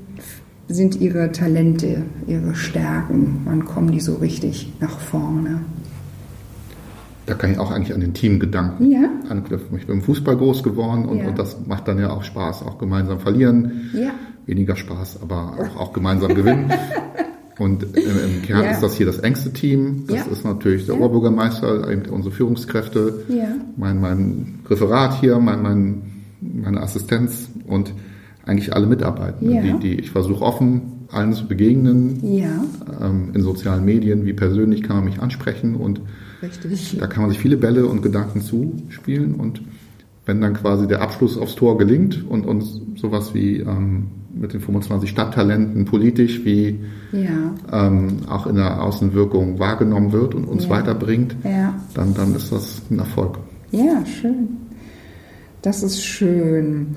sind 0.67 1.01
Ihre 1.01 1.31
Talente, 1.31 2.03
Ihre 2.27 2.55
Stärken? 2.55 3.41
Wann 3.45 3.65
kommen 3.65 3.91
die 3.91 3.99
so 3.99 4.15
richtig 4.15 4.71
nach 4.79 4.99
vorne? 4.99 5.61
Da 7.25 7.33
kann 7.33 7.51
ich 7.51 7.59
auch 7.59 7.71
eigentlich 7.71 7.93
an 7.93 8.01
den 8.01 8.13
Teamgedanken 8.13 8.91
ja. 8.91 9.09
anknüpfen. 9.29 9.77
Ich 9.77 9.87
bin 9.87 9.97
im 9.97 10.01
Fußball 10.01 10.37
groß 10.37 10.63
geworden 10.63 11.05
und, 11.05 11.19
ja. 11.19 11.27
und, 11.27 11.39
das 11.39 11.57
macht 11.65 11.87
dann 11.87 11.99
ja 11.99 12.11
auch 12.11 12.23
Spaß, 12.23 12.63
auch 12.63 12.77
gemeinsam 12.77 13.19
verlieren. 13.19 13.89
Ja. 13.93 14.11
Weniger 14.45 14.75
Spaß, 14.75 15.21
aber 15.21 15.53
auch, 15.59 15.79
auch 15.79 15.93
gemeinsam 15.93 16.33
gewinnen. 16.35 16.71
Und 17.61 17.83
im, 17.95 18.41
Kern 18.41 18.63
ja. 18.63 18.71
ist 18.71 18.81
das 18.81 18.95
hier 18.95 19.05
das 19.05 19.19
engste 19.19 19.53
Team. 19.53 20.05
Das 20.07 20.25
ja. 20.25 20.31
ist 20.31 20.43
natürlich 20.43 20.87
der 20.87 20.95
ja. 20.95 21.01
Oberbürgermeister, 21.01 21.87
unsere 22.09 22.33
Führungskräfte, 22.33 23.23
mein, 23.77 24.01
mein 24.01 24.59
Referat 24.67 25.19
hier, 25.19 25.37
mein, 25.37 25.61
mein, 25.61 26.01
meine 26.41 26.81
Assistenz 26.81 27.49
und 27.67 27.93
eigentlich 28.47 28.73
alle 28.73 28.87
Mitarbeitenden, 28.87 29.61
die, 29.61 29.89
die 29.89 29.99
ich 29.99 30.09
versuche 30.09 30.43
offen 30.43 31.05
allen 31.11 31.33
zu 31.33 31.47
begegnen. 31.47 32.19
Ja. 32.23 32.63
Ähm, 32.99 33.29
in 33.35 33.43
sozialen 33.43 33.85
Medien, 33.85 34.25
wie 34.25 34.33
persönlich 34.33 34.81
kann 34.81 34.95
man 34.95 35.05
mich 35.05 35.19
ansprechen 35.21 35.75
und 35.75 36.01
Richtig. 36.41 36.97
da 36.99 37.05
kann 37.05 37.21
man 37.21 37.29
sich 37.29 37.39
viele 37.39 37.57
Bälle 37.57 37.85
und 37.85 38.01
Gedanken 38.01 38.41
zuspielen 38.41 39.35
und 39.35 39.61
wenn 40.25 40.41
dann 40.41 40.55
quasi 40.55 40.87
der 40.87 41.01
Abschluss 41.01 41.37
aufs 41.37 41.53
Tor 41.53 41.77
gelingt 41.77 42.25
und 42.27 42.47
uns 42.47 42.81
sowas 42.95 43.35
wie 43.35 43.57
ähm, 43.57 44.07
mit 44.33 44.53
den 44.53 44.61
25 44.61 45.09
Stadttalenten 45.09 45.85
politisch 45.85 46.43
wie 46.45 46.79
ja. 47.11 47.53
ähm, 47.71 48.19
auch 48.29 48.47
in 48.47 48.55
der 48.55 48.83
Außenwirkung 48.83 49.59
wahrgenommen 49.59 50.11
wird 50.11 50.35
und 50.35 50.45
uns 50.45 50.65
ja. 50.65 50.69
weiterbringt, 50.71 51.35
ja. 51.43 51.73
Dann, 51.93 52.13
dann 52.13 52.35
ist 52.35 52.51
das 52.51 52.81
ein 52.89 52.99
Erfolg. 52.99 53.39
Ja, 53.71 54.05
schön. 54.05 54.57
Das 55.61 55.83
ist 55.83 56.03
schön. 56.03 56.87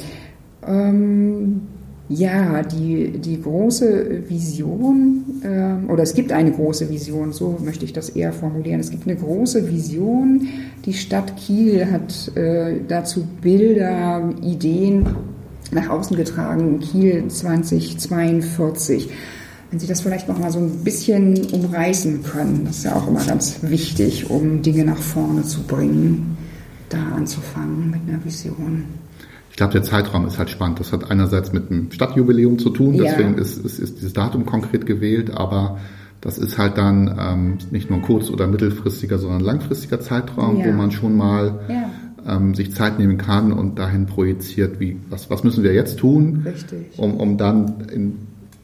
Ähm, 0.66 1.62
ja, 2.08 2.62
die, 2.62 3.18
die 3.18 3.40
große 3.40 4.28
Vision, 4.28 5.24
äh, 5.42 5.90
oder 5.90 6.02
es 6.02 6.14
gibt 6.14 6.32
eine 6.32 6.52
große 6.52 6.90
Vision, 6.90 7.32
so 7.32 7.58
möchte 7.64 7.84
ich 7.84 7.92
das 7.94 8.10
eher 8.10 8.32
formulieren. 8.32 8.80
Es 8.80 8.90
gibt 8.90 9.06
eine 9.06 9.16
große 9.16 9.70
Vision. 9.70 10.48
Die 10.84 10.92
Stadt 10.92 11.36
Kiel 11.36 11.90
hat 11.90 12.36
äh, 12.36 12.80
dazu 12.86 13.26
Bilder, 13.40 14.30
Ideen 14.42 15.06
nach 15.74 15.88
außen 15.88 16.16
getragen. 16.16 16.80
Kiel 16.80 17.28
2042. 17.28 19.10
Wenn 19.70 19.78
Sie 19.80 19.86
das 19.86 20.02
vielleicht 20.02 20.28
noch 20.28 20.38
mal 20.38 20.50
so 20.50 20.60
ein 20.60 20.84
bisschen 20.84 21.36
umreißen 21.52 22.22
können, 22.22 22.62
das 22.64 22.78
ist 22.78 22.84
ja 22.84 22.94
auch 22.94 23.08
immer 23.08 23.24
ganz 23.24 23.58
wichtig, 23.62 24.30
um 24.30 24.62
Dinge 24.62 24.84
nach 24.84 24.98
vorne 24.98 25.42
zu 25.42 25.62
bringen, 25.62 26.36
da 26.88 26.98
anzufangen 27.16 27.90
mit 27.90 28.00
einer 28.08 28.24
Vision. 28.24 28.84
Ich 29.50 29.56
glaube, 29.56 29.72
der 29.72 29.82
Zeitraum 29.82 30.26
ist 30.26 30.38
halt 30.38 30.50
spannend. 30.50 30.80
Das 30.80 30.92
hat 30.92 31.10
einerseits 31.10 31.52
mit 31.52 31.70
dem 31.70 31.90
Stadtjubiläum 31.90 32.58
zu 32.58 32.70
tun, 32.70 32.98
deswegen 32.98 33.34
ja. 33.34 33.40
ist, 33.40 33.56
ist, 33.58 33.78
ist 33.78 33.98
dieses 33.98 34.12
Datum 34.12 34.46
konkret 34.46 34.86
gewählt, 34.86 35.32
aber 35.32 35.78
das 36.20 36.38
ist 36.38 36.56
halt 36.56 36.78
dann 36.78 37.16
ähm, 37.20 37.58
nicht 37.70 37.90
nur 37.90 37.98
ein 37.98 38.02
kurz- 38.02 38.30
oder 38.30 38.46
mittelfristiger, 38.46 39.18
sondern 39.18 39.40
ein 39.40 39.44
langfristiger 39.44 40.00
Zeitraum, 40.00 40.58
ja. 40.58 40.66
wo 40.66 40.72
man 40.72 40.90
schon 40.90 41.16
mal 41.16 41.60
ja. 41.68 41.90
Ähm, 42.26 42.54
sich 42.54 42.74
Zeit 42.74 42.98
nehmen 42.98 43.18
kann 43.18 43.52
und 43.52 43.78
dahin 43.78 44.06
projiziert, 44.06 44.80
wie, 44.80 44.98
was, 45.10 45.30
was 45.30 45.44
müssen 45.44 45.64
wir 45.64 45.74
jetzt 45.74 45.98
tun, 45.98 46.46
um, 46.96 47.14
um 47.16 47.36
dann 47.36 47.86
in 47.92 48.18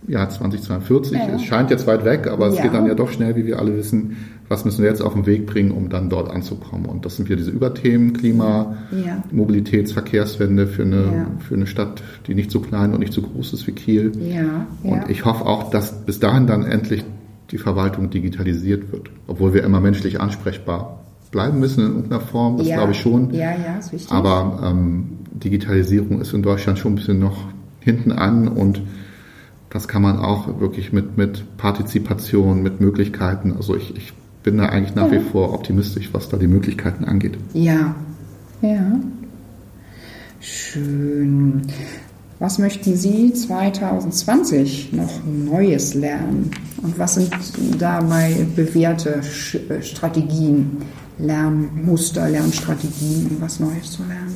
Jahr 0.09 0.29
2042, 0.29 1.13
ja. 1.13 1.29
es 1.35 1.43
scheint 1.43 1.71
jetzt 1.71 1.87
weit 1.87 2.05
weg, 2.05 2.27
aber 2.27 2.49
es 2.49 2.61
geht 2.61 2.73
dann 2.73 2.87
ja 2.87 2.95
doch 2.95 3.11
schnell, 3.11 3.37
wie 3.37 3.47
wir 3.47 3.59
alle 3.59 3.77
wissen, 3.77 4.17
was 4.49 4.65
müssen 4.65 4.83
wir 4.83 4.91
jetzt 4.91 5.03
auf 5.03 5.15
den 5.15 5.27
Weg 5.27 5.47
bringen, 5.47 5.71
um 5.71 5.91
dann 5.91 6.11
dort 6.11 6.31
anzukommen. 6.31 6.87
Und 6.87 7.05
das 7.05 7.17
sind 7.17 7.29
wieder 7.29 7.37
diese 7.37 7.53
Überthemen, 7.53 8.15
Klima, 8.15 8.79
ja. 8.91 9.23
Mobilitäts-, 9.33 9.93
Verkehrswende 9.93 10.67
für 10.67 10.83
eine, 10.83 10.97
ja. 10.97 11.27
für 11.39 11.55
eine 11.55 11.69
Stadt, 11.69 12.03
die 12.27 12.35
nicht 12.35 12.51
so 12.51 12.61
klein 12.61 12.93
und 12.93 12.99
nicht 12.99 13.13
so 13.13 13.23
groß 13.23 13.53
ist 13.53 13.67
wie 13.69 13.73
Kiel. 13.73 14.11
Ja. 14.21 14.67
Und 14.83 15.09
ich 15.09 15.25
hoffe 15.25 15.47
auch, 15.47 15.71
dass 15.71 16.05
bis 16.05 16.19
dahin 16.19 16.49
dann 16.49 16.65
endlich 16.65 17.05
die 17.53 17.59
Verwaltung 17.59 18.11
digitalisiert 18.11 18.91
wird, 18.91 19.11
obwohl 19.29 19.55
wir 19.55 19.63
immer 19.63 19.81
menschlich 19.81 20.21
ansprechbar 20.21 21.01
bleiben 21.31 21.61
müssen 21.61 21.85
in 21.85 21.93
irgendeiner 21.93 22.21
Form, 22.21 22.59
das 22.59 22.67
glaube 22.67 22.93
ich 22.93 23.01
schon. 23.01 23.33
Ja, 23.33 23.53
ja, 23.53 23.79
ist 23.79 23.93
wichtig. 23.93 24.11
Aber 24.11 24.61
ähm, 24.65 25.19
Digitalisierung 25.33 26.21
ist 26.21 26.33
in 26.33 26.43
Deutschland 26.43 26.79
schon 26.79 26.93
ein 26.93 26.97
bisschen 26.97 27.19
noch 27.19 27.49
hinten 27.81 28.13
an 28.13 28.49
und 28.49 28.83
das 29.71 29.87
kann 29.87 30.03
man 30.03 30.19
auch 30.19 30.61
wirklich 30.61 30.93
mit, 30.93 31.17
mit 31.17 31.57
Partizipation, 31.57 32.63
mit 32.63 32.81
Möglichkeiten, 32.81 33.55
also 33.57 33.77
ich, 33.77 33.97
ich 33.97 34.13
bin 34.43 34.57
da 34.59 34.67
eigentlich 34.67 34.95
nach 34.95 35.11
ja. 35.11 35.13
wie 35.13 35.25
vor 35.25 35.53
optimistisch, 35.55 36.11
was 36.13 36.29
da 36.29 36.37
die 36.37 36.47
Möglichkeiten 36.47 37.05
angeht. 37.05 37.39
Ja, 37.53 37.95
ja. 38.63 39.01
Schön. 40.41 41.63
Was 42.39 42.59
möchten 42.59 42.97
Sie 42.97 43.35
2020 43.35 44.95
noch 44.95 45.21
Neues 45.27 45.93
lernen? 45.93 46.51
Und 46.83 46.99
was 46.99 47.17
sind 47.17 47.31
dabei 47.79 48.47
bewährte 48.57 49.21
äh, 49.69 49.83
Strategien, 49.83 50.79
Lernmuster, 51.21 52.29
Lernstrategien, 52.29 53.29
um 53.31 53.41
was 53.41 53.61
Neues 53.61 53.93
zu 53.93 54.03
lernen? 54.03 54.35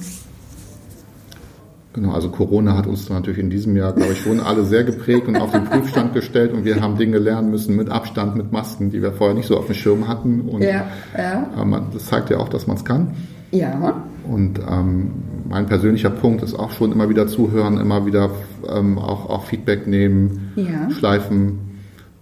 Genau, 1.94 2.10
also 2.10 2.28
Corona 2.28 2.76
hat 2.76 2.88
uns 2.88 3.08
natürlich 3.08 3.38
in 3.38 3.50
diesem 3.50 3.76
Jahr, 3.76 3.92
glaube 3.92 4.14
ich, 4.14 4.20
schon 4.20 4.40
alle 4.40 4.64
sehr 4.64 4.82
geprägt 4.82 5.28
und 5.28 5.36
auf 5.36 5.52
den 5.52 5.64
Prüfstand 5.64 6.12
gestellt 6.12 6.52
und 6.52 6.64
wir 6.64 6.80
haben 6.80 6.98
Dinge 6.98 7.18
lernen 7.18 7.52
müssen 7.52 7.76
mit 7.76 7.88
Abstand, 7.88 8.34
mit 8.34 8.50
Masken, 8.50 8.90
die 8.90 9.00
wir 9.00 9.12
vorher 9.12 9.36
nicht 9.36 9.46
so 9.46 9.56
auf 9.56 9.66
dem 9.66 9.76
Schirm 9.76 10.08
hatten. 10.08 10.40
Und 10.40 10.62
ja, 10.62 10.88
ja. 11.16 11.42
Äh, 11.56 11.80
das 11.92 12.06
zeigt 12.06 12.30
ja 12.30 12.38
auch, 12.38 12.48
dass 12.48 12.66
man 12.66 12.76
es 12.76 12.84
kann. 12.84 13.12
Ja. 13.52 14.02
Und 14.28 14.58
ähm, 14.58 15.12
mein 15.48 15.66
persönlicher 15.66 16.10
Punkt 16.10 16.42
ist 16.42 16.54
auch 16.54 16.72
schon 16.72 16.90
immer 16.90 17.08
wieder 17.08 17.28
zuhören, 17.28 17.78
immer 17.78 18.06
wieder 18.06 18.30
ähm, 18.68 18.98
auch, 18.98 19.30
auch 19.30 19.44
Feedback 19.44 19.86
nehmen, 19.86 20.52
ja. 20.56 20.90
schleifen 20.90 21.73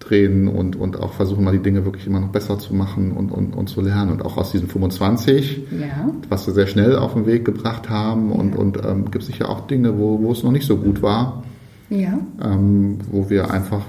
drehen 0.02 0.48
und, 0.48 0.76
und 0.76 1.00
auch 1.00 1.12
versuchen 1.12 1.44
mal 1.44 1.52
die 1.52 1.62
Dinge 1.62 1.84
wirklich 1.84 2.06
immer 2.06 2.20
noch 2.20 2.28
besser 2.28 2.58
zu 2.58 2.74
machen 2.74 3.12
und, 3.12 3.30
und, 3.30 3.54
und 3.54 3.68
zu 3.68 3.80
lernen. 3.80 4.12
Und 4.12 4.24
auch 4.24 4.36
aus 4.36 4.52
diesen 4.52 4.68
25, 4.68 5.62
ja. 5.80 6.10
was 6.28 6.46
wir 6.46 6.54
sehr 6.54 6.66
schnell 6.66 6.96
auf 6.96 7.14
den 7.14 7.26
Weg 7.26 7.44
gebracht 7.44 7.88
haben 7.88 8.30
ja. 8.30 8.36
und, 8.36 8.56
und 8.56 8.84
ähm, 8.84 9.10
gibt 9.10 9.24
sicher 9.24 9.48
auch 9.48 9.66
Dinge, 9.66 9.98
wo, 9.98 10.20
wo 10.20 10.32
es 10.32 10.42
noch 10.42 10.52
nicht 10.52 10.66
so 10.66 10.76
gut 10.76 11.02
war, 11.02 11.44
ja. 11.90 12.18
ähm, 12.42 12.98
wo 13.10 13.30
wir 13.30 13.50
einfach 13.50 13.82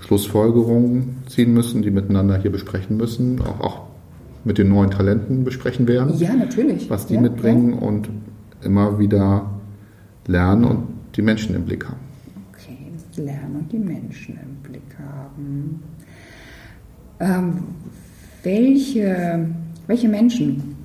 Schlussfolgerungen 0.00 1.16
ziehen 1.26 1.52
müssen, 1.52 1.82
die 1.82 1.90
miteinander 1.90 2.38
hier 2.38 2.52
besprechen 2.52 2.96
müssen, 2.96 3.40
auch, 3.40 3.60
auch 3.60 3.80
mit 4.44 4.58
den 4.58 4.68
neuen 4.68 4.90
Talenten 4.90 5.44
besprechen 5.44 5.88
werden. 5.88 6.16
Ja, 6.18 6.34
natürlich. 6.34 6.88
Was 6.88 7.06
die 7.06 7.18
mitbringen 7.18 7.74
und 7.74 8.08
immer 8.62 8.98
wieder 8.98 9.50
lernen 10.26 10.64
und 10.64 10.78
die 11.16 11.22
Menschen 11.22 11.54
im 11.54 11.64
Blick 11.64 11.86
haben. 11.86 12.07
Lernen 13.18 13.56
und 13.56 13.72
die 13.72 13.78
Menschen 13.78 14.38
im 14.42 14.58
haben. 14.98 15.82
Ähm, 17.20 17.64
welche, 18.42 19.48
welche 19.86 20.08
Menschen, 20.08 20.76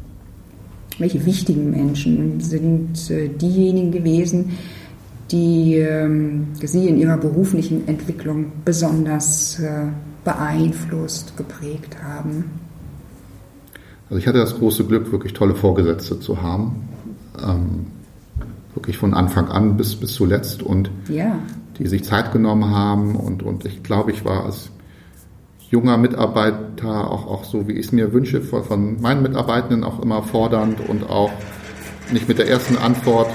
welche 0.98 1.26
wichtigen 1.26 1.70
Menschen 1.70 2.40
sind 2.40 3.10
äh, 3.10 3.30
diejenigen 3.30 3.92
gewesen, 3.92 4.52
die 5.32 5.76
ähm, 5.76 6.48
Sie 6.62 6.88
in 6.88 6.98
Ihrer 6.98 7.18
beruflichen 7.18 7.88
Entwicklung 7.88 8.52
besonders 8.66 9.60
äh, 9.60 9.88
beeinflusst, 10.24 11.38
geprägt 11.38 11.98
haben? 12.04 12.46
Also 14.10 14.20
ich 14.20 14.28
hatte 14.28 14.40
das 14.40 14.56
große 14.58 14.86
Glück, 14.86 15.12
wirklich 15.12 15.34
tolle 15.34 15.56
Vorgesetzte 15.56 16.20
zu 16.20 16.42
haben. 16.42 16.88
Ähm, 17.42 17.86
wirklich 18.76 18.98
von 18.98 19.14
Anfang 19.14 19.48
an 19.50 19.78
bis, 19.78 19.96
bis 19.96 20.14
zuletzt 20.14 20.64
und 20.64 20.90
ja 21.08 21.40
die 21.78 21.88
sich 21.88 22.04
Zeit 22.04 22.32
genommen 22.32 22.70
haben. 22.70 23.16
Und, 23.16 23.44
und 23.44 23.66
ich 23.66 23.84
glaube, 23.84 24.12
ich 24.12 24.26
war 24.26 24.46
als 24.46 24.72
junger 25.70 25.98
Mitarbeiter, 25.98 27.10
auch, 27.12 27.28
auch 27.28 27.44
so 27.44 27.68
wie 27.68 27.74
ich 27.74 27.88
es 27.88 27.92
mir 27.92 28.14
wünsche, 28.14 28.42
von, 28.42 28.64
von 28.64 29.02
meinen 29.02 29.24
Mitarbeitenden 29.24 29.84
auch 29.84 30.00
immer 30.02 30.22
fordernd 30.22 30.88
und 30.88 31.10
auch 31.10 31.32
nicht 32.12 32.28
mit 32.28 32.38
der 32.38 32.48
ersten 32.48 32.78
Antwort 32.78 33.32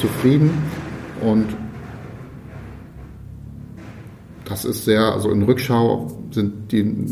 zufrieden. 0.00 0.50
Und 1.22 1.46
das 4.44 4.64
ist 4.64 4.84
sehr, 4.84 5.12
also 5.12 5.30
in 5.30 5.42
Rückschau 5.42 6.10
sind 6.32 6.72
die 6.72 7.06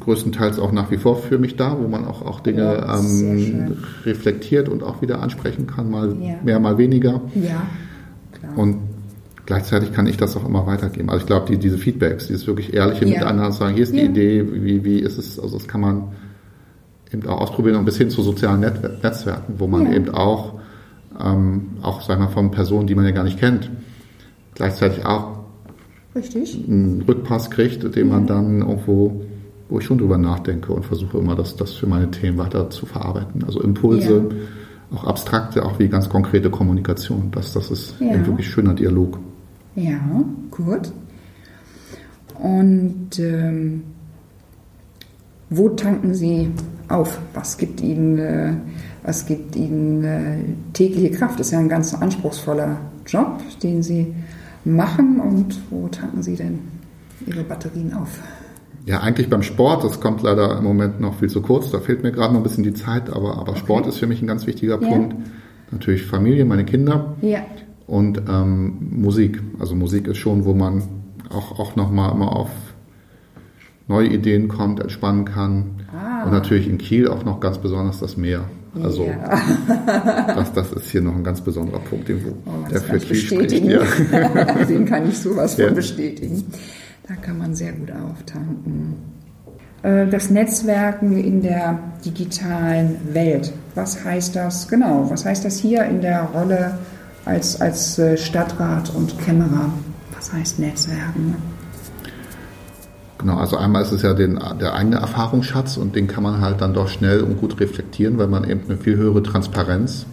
größtenteils 0.00 0.58
auch 0.58 0.70
nach 0.70 0.90
wie 0.90 0.96
vor 0.96 1.16
für 1.16 1.38
mich 1.38 1.56
da, 1.56 1.76
wo 1.78 1.88
man 1.88 2.04
auch, 2.04 2.24
auch 2.24 2.40
Dinge 2.40 2.62
ja, 2.62 2.98
ähm, 2.98 3.76
reflektiert 4.04 4.68
und 4.68 4.82
auch 4.82 5.02
wieder 5.02 5.20
ansprechen 5.20 5.66
kann, 5.66 5.90
mal 5.90 6.16
ja. 6.20 6.36
mehr, 6.42 6.60
mal 6.60 6.78
weniger. 6.78 7.20
Ja, 7.34 7.66
klar. 8.32 8.56
Und 8.56 8.78
gleichzeitig 9.50 9.92
kann 9.92 10.06
ich 10.06 10.16
das 10.16 10.36
auch 10.36 10.46
immer 10.46 10.64
weitergeben. 10.68 11.10
Also 11.10 11.22
ich 11.22 11.26
glaube, 11.26 11.46
die, 11.46 11.58
diese 11.58 11.76
Feedbacks, 11.76 12.28
dieses 12.28 12.46
wirklich 12.46 12.72
ehrliche 12.72 13.04
ja. 13.04 13.18
Miteinander 13.18 13.50
sagen, 13.50 13.74
hier 13.74 13.82
ist 13.82 13.92
die 13.92 14.02
Idee, 14.02 14.46
wie, 14.48 14.84
wie 14.84 15.00
ist 15.00 15.18
es, 15.18 15.40
also 15.40 15.58
das 15.58 15.66
kann 15.66 15.80
man 15.80 16.04
eben 17.12 17.26
auch 17.26 17.40
ausprobieren 17.40 17.74
und 17.74 17.84
bis 17.84 17.98
hin 17.98 18.10
zu 18.10 18.22
sozialen 18.22 18.60
Net 18.60 19.02
Netzwerken, 19.02 19.54
wo 19.58 19.66
man 19.66 19.92
eben 19.92 20.08
auch, 20.10 20.60
ähm, 21.20 21.70
auch 21.82 22.00
sagen 22.02 22.22
wir 22.22 22.28
von 22.28 22.52
Personen, 22.52 22.86
die 22.86 22.94
man 22.94 23.04
ja 23.04 23.10
gar 23.10 23.24
nicht 23.24 23.40
kennt, 23.40 23.68
gleichzeitig 24.54 25.04
auch 25.04 25.40
Richtig. 26.14 26.56
einen 26.68 27.02
Rückpass 27.02 27.50
kriegt, 27.50 27.96
den 27.96 28.08
man 28.08 28.28
dann 28.28 28.60
irgendwo, 28.60 29.20
wo 29.68 29.80
ich 29.80 29.84
schon 29.84 29.98
drüber 29.98 30.16
nachdenke 30.16 30.72
und 30.72 30.84
versuche 30.84 31.18
immer, 31.18 31.34
das, 31.34 31.56
das 31.56 31.72
für 31.72 31.88
meine 31.88 32.08
Themen 32.12 32.38
weiter 32.38 32.70
zu 32.70 32.86
verarbeiten. 32.86 33.42
Also 33.42 33.60
Impulse, 33.60 34.28
ja. 34.30 34.96
auch 34.96 35.02
abstrakte, 35.02 35.64
auch 35.64 35.80
wie 35.80 35.88
ganz 35.88 36.08
konkrete 36.08 36.50
Kommunikation. 36.50 37.32
Das, 37.32 37.52
das 37.52 37.72
ist 37.72 37.96
ja. 37.98 38.10
ein 38.10 38.24
wirklich 38.28 38.48
schöner 38.48 38.74
Dialog. 38.74 39.18
Ja, 39.74 40.00
gut. 40.50 40.92
Und 42.38 43.18
ähm, 43.18 43.82
wo 45.50 45.68
tanken 45.70 46.14
Sie 46.14 46.50
auf? 46.88 47.18
Was 47.34 47.58
gibt 47.58 47.80
Ihnen, 47.80 48.18
äh, 48.18 48.54
was 49.02 49.26
gibt 49.26 49.56
Ihnen 49.56 50.04
äh, 50.04 50.38
tägliche 50.72 51.10
Kraft? 51.10 51.38
Das 51.38 51.48
ist 51.48 51.52
ja 51.52 51.58
ein 51.58 51.68
ganz 51.68 51.94
anspruchsvoller 51.94 52.76
Job, 53.06 53.40
den 53.62 53.82
Sie 53.82 54.14
machen 54.64 55.20
und 55.20 55.58
wo 55.70 55.88
tanken 55.88 56.22
Sie 56.22 56.36
denn 56.36 56.60
Ihre 57.26 57.44
Batterien 57.44 57.92
auf? 57.94 58.20
Ja, 58.86 59.00
eigentlich 59.00 59.28
beim 59.28 59.42
Sport, 59.42 59.84
das 59.84 60.00
kommt 60.00 60.22
leider 60.22 60.58
im 60.58 60.64
Moment 60.64 61.00
noch 61.00 61.18
viel 61.18 61.28
zu 61.28 61.42
kurz, 61.42 61.70
da 61.70 61.80
fehlt 61.80 62.02
mir 62.02 62.12
gerade 62.12 62.32
noch 62.32 62.40
ein 62.40 62.42
bisschen 62.42 62.64
die 62.64 62.72
Zeit, 62.72 63.10
aber, 63.10 63.38
aber 63.38 63.50
okay. 63.50 63.60
Sport 63.60 63.86
ist 63.86 63.98
für 63.98 64.06
mich 64.06 64.22
ein 64.22 64.26
ganz 64.26 64.46
wichtiger 64.46 64.80
ja. 64.80 64.88
Punkt. 64.88 65.16
Natürlich 65.70 66.06
Familie, 66.06 66.44
meine 66.44 66.64
Kinder 66.64 67.16
ja. 67.20 67.40
Und 67.90 68.22
ähm, 68.28 68.76
Musik. 68.92 69.42
Also 69.58 69.74
Musik 69.74 70.06
ist 70.06 70.18
schon, 70.18 70.44
wo 70.44 70.54
man 70.54 70.82
auch, 71.28 71.58
auch 71.58 71.74
nochmal 71.74 72.12
immer 72.12 72.36
auf 72.36 72.50
neue 73.88 74.06
Ideen 74.06 74.46
kommt, 74.46 74.78
entspannen 74.78 75.24
kann. 75.24 75.86
Ah. 75.92 76.24
Und 76.24 76.30
natürlich 76.30 76.68
in 76.68 76.78
Kiel 76.78 77.08
auch 77.08 77.24
noch 77.24 77.40
ganz 77.40 77.58
besonders 77.58 77.98
das 77.98 78.16
Meer. 78.16 78.44
Also 78.80 79.06
ja. 79.06 79.40
das, 80.36 80.52
das 80.52 80.72
ist 80.72 80.90
hier 80.90 81.02
noch 81.02 81.16
ein 81.16 81.24
ganz 81.24 81.40
besonderer 81.40 81.80
Punkt, 81.80 82.08
den 82.08 82.20
oh, 82.46 82.70
der 82.70 82.80
für 82.80 82.98
Kiel 83.00 83.16
spricht. 83.16 83.64
Ja. 83.64 83.82
den 84.68 84.84
kann 84.84 85.08
ich 85.08 85.18
sowas 85.18 85.56
von 85.56 85.64
ja. 85.64 85.70
bestätigen. 85.72 86.44
Da 87.08 87.16
kann 87.16 87.38
man 87.38 87.56
sehr 87.56 87.72
gut 87.72 87.90
auftanken. 87.90 88.94
Äh, 89.82 90.06
das 90.06 90.30
Netzwerken 90.30 91.18
in 91.18 91.42
der 91.42 91.80
digitalen 92.04 92.98
Welt. 93.12 93.52
Was 93.74 94.04
heißt 94.04 94.36
das 94.36 94.68
genau? 94.68 95.10
Was 95.10 95.24
heißt 95.24 95.44
das 95.44 95.58
hier 95.58 95.84
in 95.86 96.00
der 96.00 96.22
Rolle 96.32 96.78
als, 97.24 97.60
als 97.60 97.98
äh, 97.98 98.16
Stadtrat 98.16 98.90
und 98.94 99.18
Kämmerer? 99.18 99.72
Was 100.16 100.32
heißt 100.32 100.58
Netzwerken? 100.58 101.36
Genau, 103.18 103.36
also 103.36 103.58
einmal 103.58 103.82
ist 103.82 103.92
es 103.92 104.02
ja 104.02 104.14
den, 104.14 104.40
der 104.60 104.74
eigene 104.74 104.96
Erfahrungsschatz 104.96 105.76
und 105.76 105.94
den 105.94 106.06
kann 106.06 106.22
man 106.22 106.40
halt 106.40 106.62
dann 106.62 106.72
doch 106.72 106.88
schnell 106.88 107.20
und 107.20 107.38
gut 107.38 107.60
reflektieren, 107.60 108.16
weil 108.16 108.28
man 108.28 108.44
eben 108.48 108.62
eine 108.66 108.78
viel 108.78 108.96
höhere 108.96 109.22
Transparenz 109.22 110.06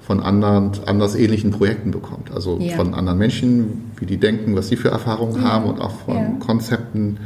von 0.00 0.20
anderen, 0.20 0.72
anders 0.86 1.14
ähnlichen 1.14 1.50
Projekten 1.50 1.90
bekommt. 1.90 2.32
Also 2.32 2.58
ja. 2.58 2.74
von 2.74 2.94
anderen 2.94 3.18
Menschen, 3.18 3.92
wie 3.98 4.06
die 4.06 4.16
denken, 4.16 4.56
was 4.56 4.68
sie 4.68 4.76
für 4.76 4.88
Erfahrungen 4.88 5.36
ja. 5.36 5.42
haben 5.42 5.66
und 5.66 5.80
auch 5.80 5.92
von 5.92 6.16
ja. 6.16 6.30
Konzepten 6.40 7.18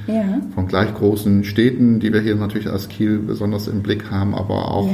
von 0.54 0.66
gleich 0.66 0.92
großen 0.94 1.44
Städten, 1.44 2.00
die 2.00 2.12
wir 2.12 2.20
hier 2.20 2.34
natürlich 2.34 2.68
als 2.68 2.88
Kiel 2.88 3.18
besonders 3.18 3.68
im 3.68 3.82
Blick 3.82 4.10
haben, 4.10 4.34
aber 4.34 4.70
auch 4.72 4.90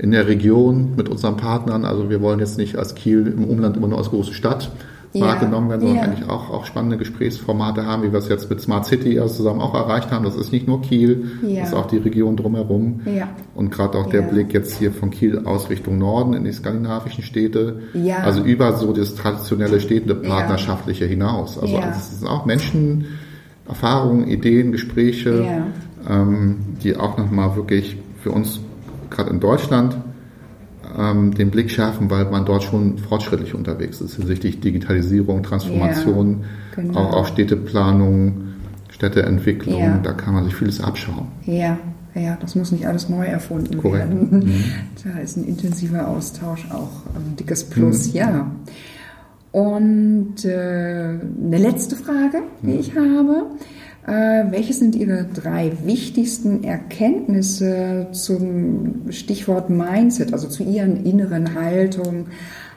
in 0.00 0.12
der 0.12 0.26
Region 0.26 0.94
mit 0.96 1.08
unseren 1.10 1.36
Partnern. 1.36 1.84
Also 1.84 2.08
wir 2.08 2.22
wollen 2.22 2.40
jetzt 2.40 2.56
nicht 2.56 2.76
als 2.76 2.94
Kiel 2.94 3.26
im 3.26 3.44
Umland 3.44 3.76
immer 3.76 3.88
nur 3.88 3.98
als 3.98 4.08
große 4.08 4.32
Stadt 4.32 4.70
ja. 5.12 5.26
wahrgenommen 5.26 5.68
werden, 5.68 5.82
sondern 5.82 5.96
ja. 5.96 6.02
eigentlich 6.04 6.28
auch, 6.28 6.48
auch 6.48 6.64
spannende 6.64 6.96
Gesprächsformate 6.96 7.84
haben, 7.84 8.02
wie 8.02 8.10
wir 8.10 8.18
es 8.18 8.28
jetzt 8.28 8.48
mit 8.48 8.62
Smart 8.62 8.86
City 8.86 9.20
also 9.20 9.34
zusammen 9.34 9.60
auch 9.60 9.74
erreicht 9.74 10.10
haben. 10.10 10.24
Das 10.24 10.36
ist 10.36 10.52
nicht 10.52 10.66
nur 10.66 10.80
Kiel, 10.80 11.32
ja. 11.42 11.60
das 11.60 11.70
ist 11.70 11.74
auch 11.74 11.86
die 11.86 11.98
Region 11.98 12.36
drumherum. 12.36 13.00
Ja. 13.04 13.28
Und 13.54 13.70
gerade 13.70 13.98
auch 13.98 14.06
der 14.08 14.22
Blick 14.22 14.54
jetzt 14.54 14.78
hier 14.78 14.90
von 14.90 15.10
Kiel 15.10 15.40
aus 15.44 15.68
Richtung 15.68 15.98
Norden 15.98 16.32
in 16.32 16.44
die 16.44 16.52
skandinavischen 16.52 17.22
Städte. 17.22 17.80
Ja. 17.92 18.20
Also 18.20 18.42
über 18.42 18.78
so 18.78 18.94
das 18.94 19.14
traditionelle 19.14 19.80
städtende 19.80 20.14
Partnerschaftliche 20.14 21.04
hinaus. 21.04 21.58
Also, 21.58 21.76
also 21.76 21.98
es 21.98 22.20
sind 22.20 22.28
auch 22.28 22.46
Menschen, 22.46 23.04
Erfahrungen, 23.68 24.28
Ideen, 24.28 24.72
Gespräche, 24.72 25.64
ähm, 26.08 26.56
die 26.82 26.96
auch 26.96 27.18
nochmal 27.18 27.54
wirklich 27.54 27.98
für 28.22 28.30
uns 28.30 28.60
gerade 29.10 29.30
in 29.30 29.40
Deutschland 29.40 29.96
ähm, 30.98 31.34
den 31.34 31.50
Blick 31.50 31.70
schärfen, 31.70 32.10
weil 32.10 32.24
man 32.26 32.44
dort 32.44 32.64
schon 32.64 32.98
fortschrittlich 32.98 33.54
unterwegs 33.54 34.00
ist 34.00 34.16
hinsichtlich 34.16 34.60
Digitalisierung, 34.60 35.42
Transformation, 35.42 36.40
ja, 36.40 36.82
genau. 36.82 36.98
auch, 36.98 37.12
auch 37.14 37.26
Städteplanung, 37.26 38.42
Städteentwicklung. 38.90 39.80
Ja. 39.80 39.98
Da 40.02 40.12
kann 40.12 40.34
man 40.34 40.44
sich 40.44 40.54
vieles 40.54 40.80
abschauen. 40.80 41.28
Ja, 41.46 41.78
ja, 42.14 42.36
das 42.40 42.54
muss 42.56 42.72
nicht 42.72 42.86
alles 42.86 43.08
neu 43.08 43.24
erfunden 43.24 43.78
Korrekt. 43.78 44.08
werden. 44.08 44.28
Mhm. 44.30 44.64
Da 45.04 45.18
ist 45.20 45.36
ein 45.36 45.44
intensiver 45.44 46.08
Austausch 46.08 46.66
auch 46.70 47.06
ein 47.14 47.36
dickes 47.36 47.64
Plus, 47.64 48.08
mhm. 48.08 48.16
ja. 48.16 48.50
Und 49.52 50.44
äh, 50.44 50.50
eine 50.50 51.58
letzte 51.58 51.96
Frage, 51.96 52.42
die 52.62 52.68
mhm. 52.68 52.78
ich 52.78 52.94
habe. 52.94 53.46
Äh, 54.06 54.50
welche 54.50 54.72
sind 54.72 54.96
Ihre 54.96 55.24
drei 55.24 55.72
wichtigsten 55.84 56.64
Erkenntnisse 56.64 58.08
zum 58.12 59.10
Stichwort 59.10 59.68
Mindset, 59.70 60.32
also 60.32 60.48
zu 60.48 60.62
Ihren 60.62 61.04
inneren 61.04 61.54
Haltung, 61.54 62.26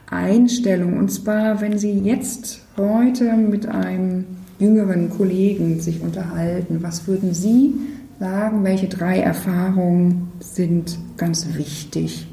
Einstellung? 0.10 0.98
Und 0.98 1.10
zwar, 1.10 1.62
wenn 1.62 1.78
Sie 1.78 2.00
jetzt 2.00 2.62
heute 2.78 3.34
mit 3.34 3.68
einem 3.68 4.26
jüngeren 4.60 5.10
Kollegen 5.10 5.80
sich 5.80 6.02
unterhalten, 6.02 6.80
was 6.82 7.08
würden 7.08 7.34
Sie 7.34 7.74
sagen, 8.20 8.64
welche 8.64 8.88
drei 8.88 9.20
Erfahrungen 9.20 10.32
sind 10.40 10.98
ganz 11.18 11.56
wichtig? 11.56 12.28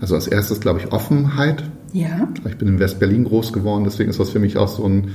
Also 0.00 0.14
als 0.14 0.26
erstes 0.26 0.60
glaube 0.60 0.80
ich 0.80 0.92
Offenheit. 0.92 1.64
Ja. 1.92 2.28
Ich 2.46 2.58
bin 2.58 2.68
in 2.68 2.78
West-Berlin 2.78 3.24
groß 3.24 3.52
geworden, 3.52 3.84
deswegen 3.84 4.10
ist 4.10 4.20
das 4.20 4.30
für 4.30 4.40
mich 4.40 4.56
auch 4.56 4.68
so 4.68 4.84
ein 4.84 5.10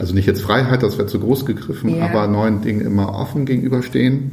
also 0.00 0.14
nicht 0.14 0.26
jetzt 0.26 0.40
Freiheit, 0.40 0.82
das 0.82 0.96
wäre 0.96 1.06
zu 1.06 1.20
groß 1.20 1.44
gegriffen, 1.44 1.96
ja. 1.96 2.06
aber 2.06 2.26
neuen 2.26 2.62
Dingen 2.62 2.80
immer 2.80 3.14
offen 3.14 3.44
gegenüberstehen. 3.44 4.30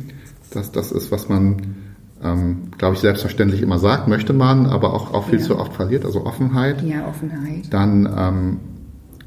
Das, 0.51 0.71
das 0.71 0.93
ist, 0.93 1.11
was 1.11 1.27
man, 1.27 1.57
ähm, 2.23 2.71
glaube 2.77 2.95
ich, 2.95 3.01
selbstverständlich 3.01 3.61
immer 3.61 3.77
sagt, 3.77 4.07
möchte 4.07 4.31
man, 4.31 4.65
aber 4.65 4.93
auch, 4.93 5.13
auch 5.13 5.25
viel 5.25 5.39
ja. 5.39 5.45
zu 5.45 5.59
oft 5.59 5.73
verliert, 5.73 6.05
also 6.05 6.25
Offenheit. 6.25 6.81
Ja, 6.83 7.05
Offenheit. 7.05 7.65
Dann 7.69 8.09
ähm, 8.17 8.59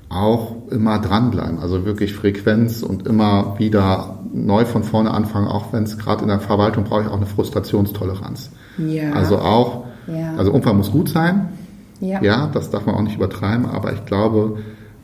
auch 0.09 0.57
immer 0.71 0.99
dranbleiben, 0.99 1.59
also 1.59 1.85
wirklich 1.85 2.15
Frequenz 2.15 2.83
und 2.83 3.07
immer 3.07 3.59
wieder 3.59 4.19
neu 4.33 4.65
von 4.65 4.83
vorne 4.83 5.11
anfangen, 5.11 5.47
auch 5.47 5.75
wenn 5.75 5.83
es 5.83 5.99
gerade 5.99 6.23
in 6.23 6.29
der 6.29 6.41
Verwaltung 6.41 6.85
brauche 6.85 7.03
ich 7.03 7.09
auch 7.09 7.19
eine 7.19 7.27
Frustrationstoleranz. 7.27 8.51
Ja. 8.79 9.13
Also 9.13 9.39
auch, 9.41 9.85
ja. 10.07 10.37
also 10.39 10.53
Umfang 10.53 10.79
muss 10.79 10.91
gut 10.91 11.11
sein. 11.11 11.51
Ja. 12.01 12.23
ja, 12.23 12.47
das 12.47 12.71
darf 12.71 12.87
man 12.87 12.95
auch 12.95 13.03
nicht 13.03 13.17
übertreiben, 13.17 13.67
aber 13.67 13.93
ich 13.93 14.07
glaube, 14.07 14.57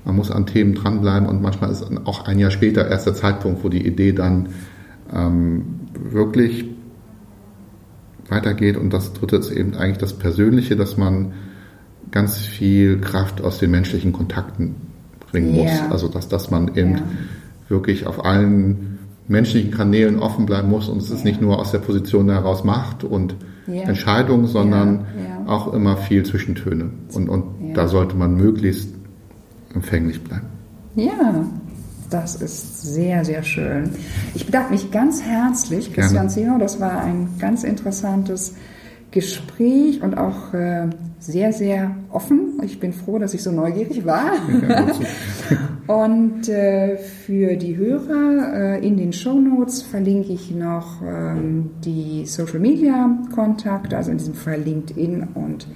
man 0.06 0.14
muss 0.14 0.30
an 0.30 0.46
Themen 0.46 0.74
dranbleiben 0.74 1.28
und 1.28 1.42
manchmal 1.42 1.70
ist 1.70 1.84
auch 2.04 2.26
ein 2.26 2.38
Jahr 2.38 2.52
später 2.52 2.88
erst 2.88 3.06
der 3.06 3.14
Zeitpunkt, 3.14 3.64
wo 3.64 3.68
die 3.68 3.84
Idee 3.84 4.12
dann 4.12 4.50
ähm, 5.12 5.80
wirklich 5.94 6.64
weitergeht. 8.28 8.76
Und 8.76 8.92
das 8.92 9.12
dritte 9.12 9.36
ist 9.36 9.50
eben 9.50 9.74
eigentlich 9.74 9.98
das 9.98 10.12
Persönliche, 10.12 10.76
dass 10.76 10.96
man 10.96 11.32
ganz 12.12 12.38
viel 12.38 13.00
Kraft 13.00 13.42
aus 13.42 13.58
den 13.58 13.72
menschlichen 13.72 14.12
Kontakten 14.12 14.76
bringen 15.32 15.54
yeah. 15.56 15.64
muss. 15.64 15.90
Also 15.90 16.08
dass, 16.08 16.28
dass 16.28 16.52
man 16.52 16.68
eben 16.76 16.92
yeah. 16.92 17.02
wirklich 17.68 18.06
auf 18.06 18.24
allen 18.24 18.98
menschlichen 19.26 19.72
Kanälen 19.72 20.20
offen 20.20 20.46
bleiben 20.46 20.70
muss 20.70 20.88
und 20.88 20.98
es 20.98 21.10
ist 21.10 21.24
nicht 21.24 21.42
nur 21.42 21.58
aus 21.58 21.72
der 21.72 21.80
Position 21.80 22.30
heraus 22.30 22.62
Macht 22.62 23.02
und 23.02 23.34
yeah. 23.66 23.88
Entscheidung, 23.88 24.46
sondern 24.46 25.04
auch 25.46 25.72
immer 25.72 25.96
viel 25.96 26.24
Zwischentöne. 26.24 26.90
Und, 27.12 27.28
und 27.28 27.74
da 27.74 27.88
sollte 27.88 28.16
man 28.16 28.36
möglichst 28.36 28.95
empfänglich 29.76 30.22
bleiben. 30.22 30.46
Ja, 30.96 31.44
das 32.10 32.36
ist 32.36 32.82
sehr, 32.82 33.24
sehr 33.24 33.42
schön. 33.42 33.90
Ich 34.34 34.46
bedanke 34.46 34.72
mich 34.72 34.90
ganz 34.90 35.22
herzlich, 35.22 35.92
Christian 35.92 36.30
Zeno. 36.30 36.58
Das 36.58 36.80
war 36.80 37.02
ein 37.02 37.28
ganz 37.38 37.64
interessantes 37.64 38.54
Gespräch 39.10 40.02
und 40.02 40.16
auch 40.16 40.52
äh, 40.54 40.88
sehr, 41.18 41.52
sehr 41.52 41.96
offen. 42.10 42.60
Ich 42.62 42.80
bin 42.80 42.92
froh, 42.92 43.18
dass 43.18 43.34
ich 43.34 43.42
so 43.42 43.50
neugierig 43.50 44.04
war. 44.04 44.32
Ja, 44.68 44.86
Und 45.86 46.48
äh, 46.48 46.96
für 46.96 47.56
die 47.56 47.76
Hörer 47.76 48.78
äh, 48.78 48.86
in 48.86 48.96
den 48.96 49.12
Show 49.12 49.38
Notes 49.40 49.82
verlinke 49.82 50.32
ich 50.32 50.50
noch 50.50 51.00
ähm, 51.02 51.70
die 51.84 52.26
Social 52.26 52.58
Media 52.58 53.18
Kontakte, 53.32 53.96
also 53.96 54.10
in 54.10 54.18
diesem 54.18 54.34
Fall 54.34 54.60
LinkedIn 54.60 55.28
und 55.34 55.68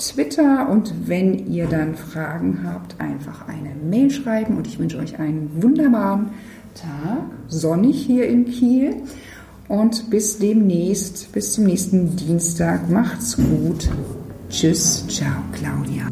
Twitter. 0.00 0.68
Und 0.68 0.92
wenn 1.06 1.46
ihr 1.52 1.66
dann 1.66 1.94
Fragen 1.94 2.60
habt, 2.64 3.00
einfach 3.00 3.46
eine 3.48 3.70
Mail 3.88 4.10
schreiben. 4.10 4.56
Und 4.56 4.66
ich 4.66 4.78
wünsche 4.78 4.98
euch 4.98 5.18
einen 5.18 5.62
wunderbaren 5.62 6.30
Tag, 6.74 7.22
sonnig 7.48 8.04
hier 8.04 8.28
in 8.28 8.46
Kiel. 8.46 8.96
Und 9.68 10.10
bis 10.10 10.38
demnächst, 10.38 11.30
bis 11.32 11.52
zum 11.52 11.64
nächsten 11.64 12.16
Dienstag. 12.16 12.90
Macht's 12.90 13.36
gut. 13.36 13.88
Tschüss. 14.48 15.06
Ciao, 15.06 15.42
Claudia. 15.52 16.08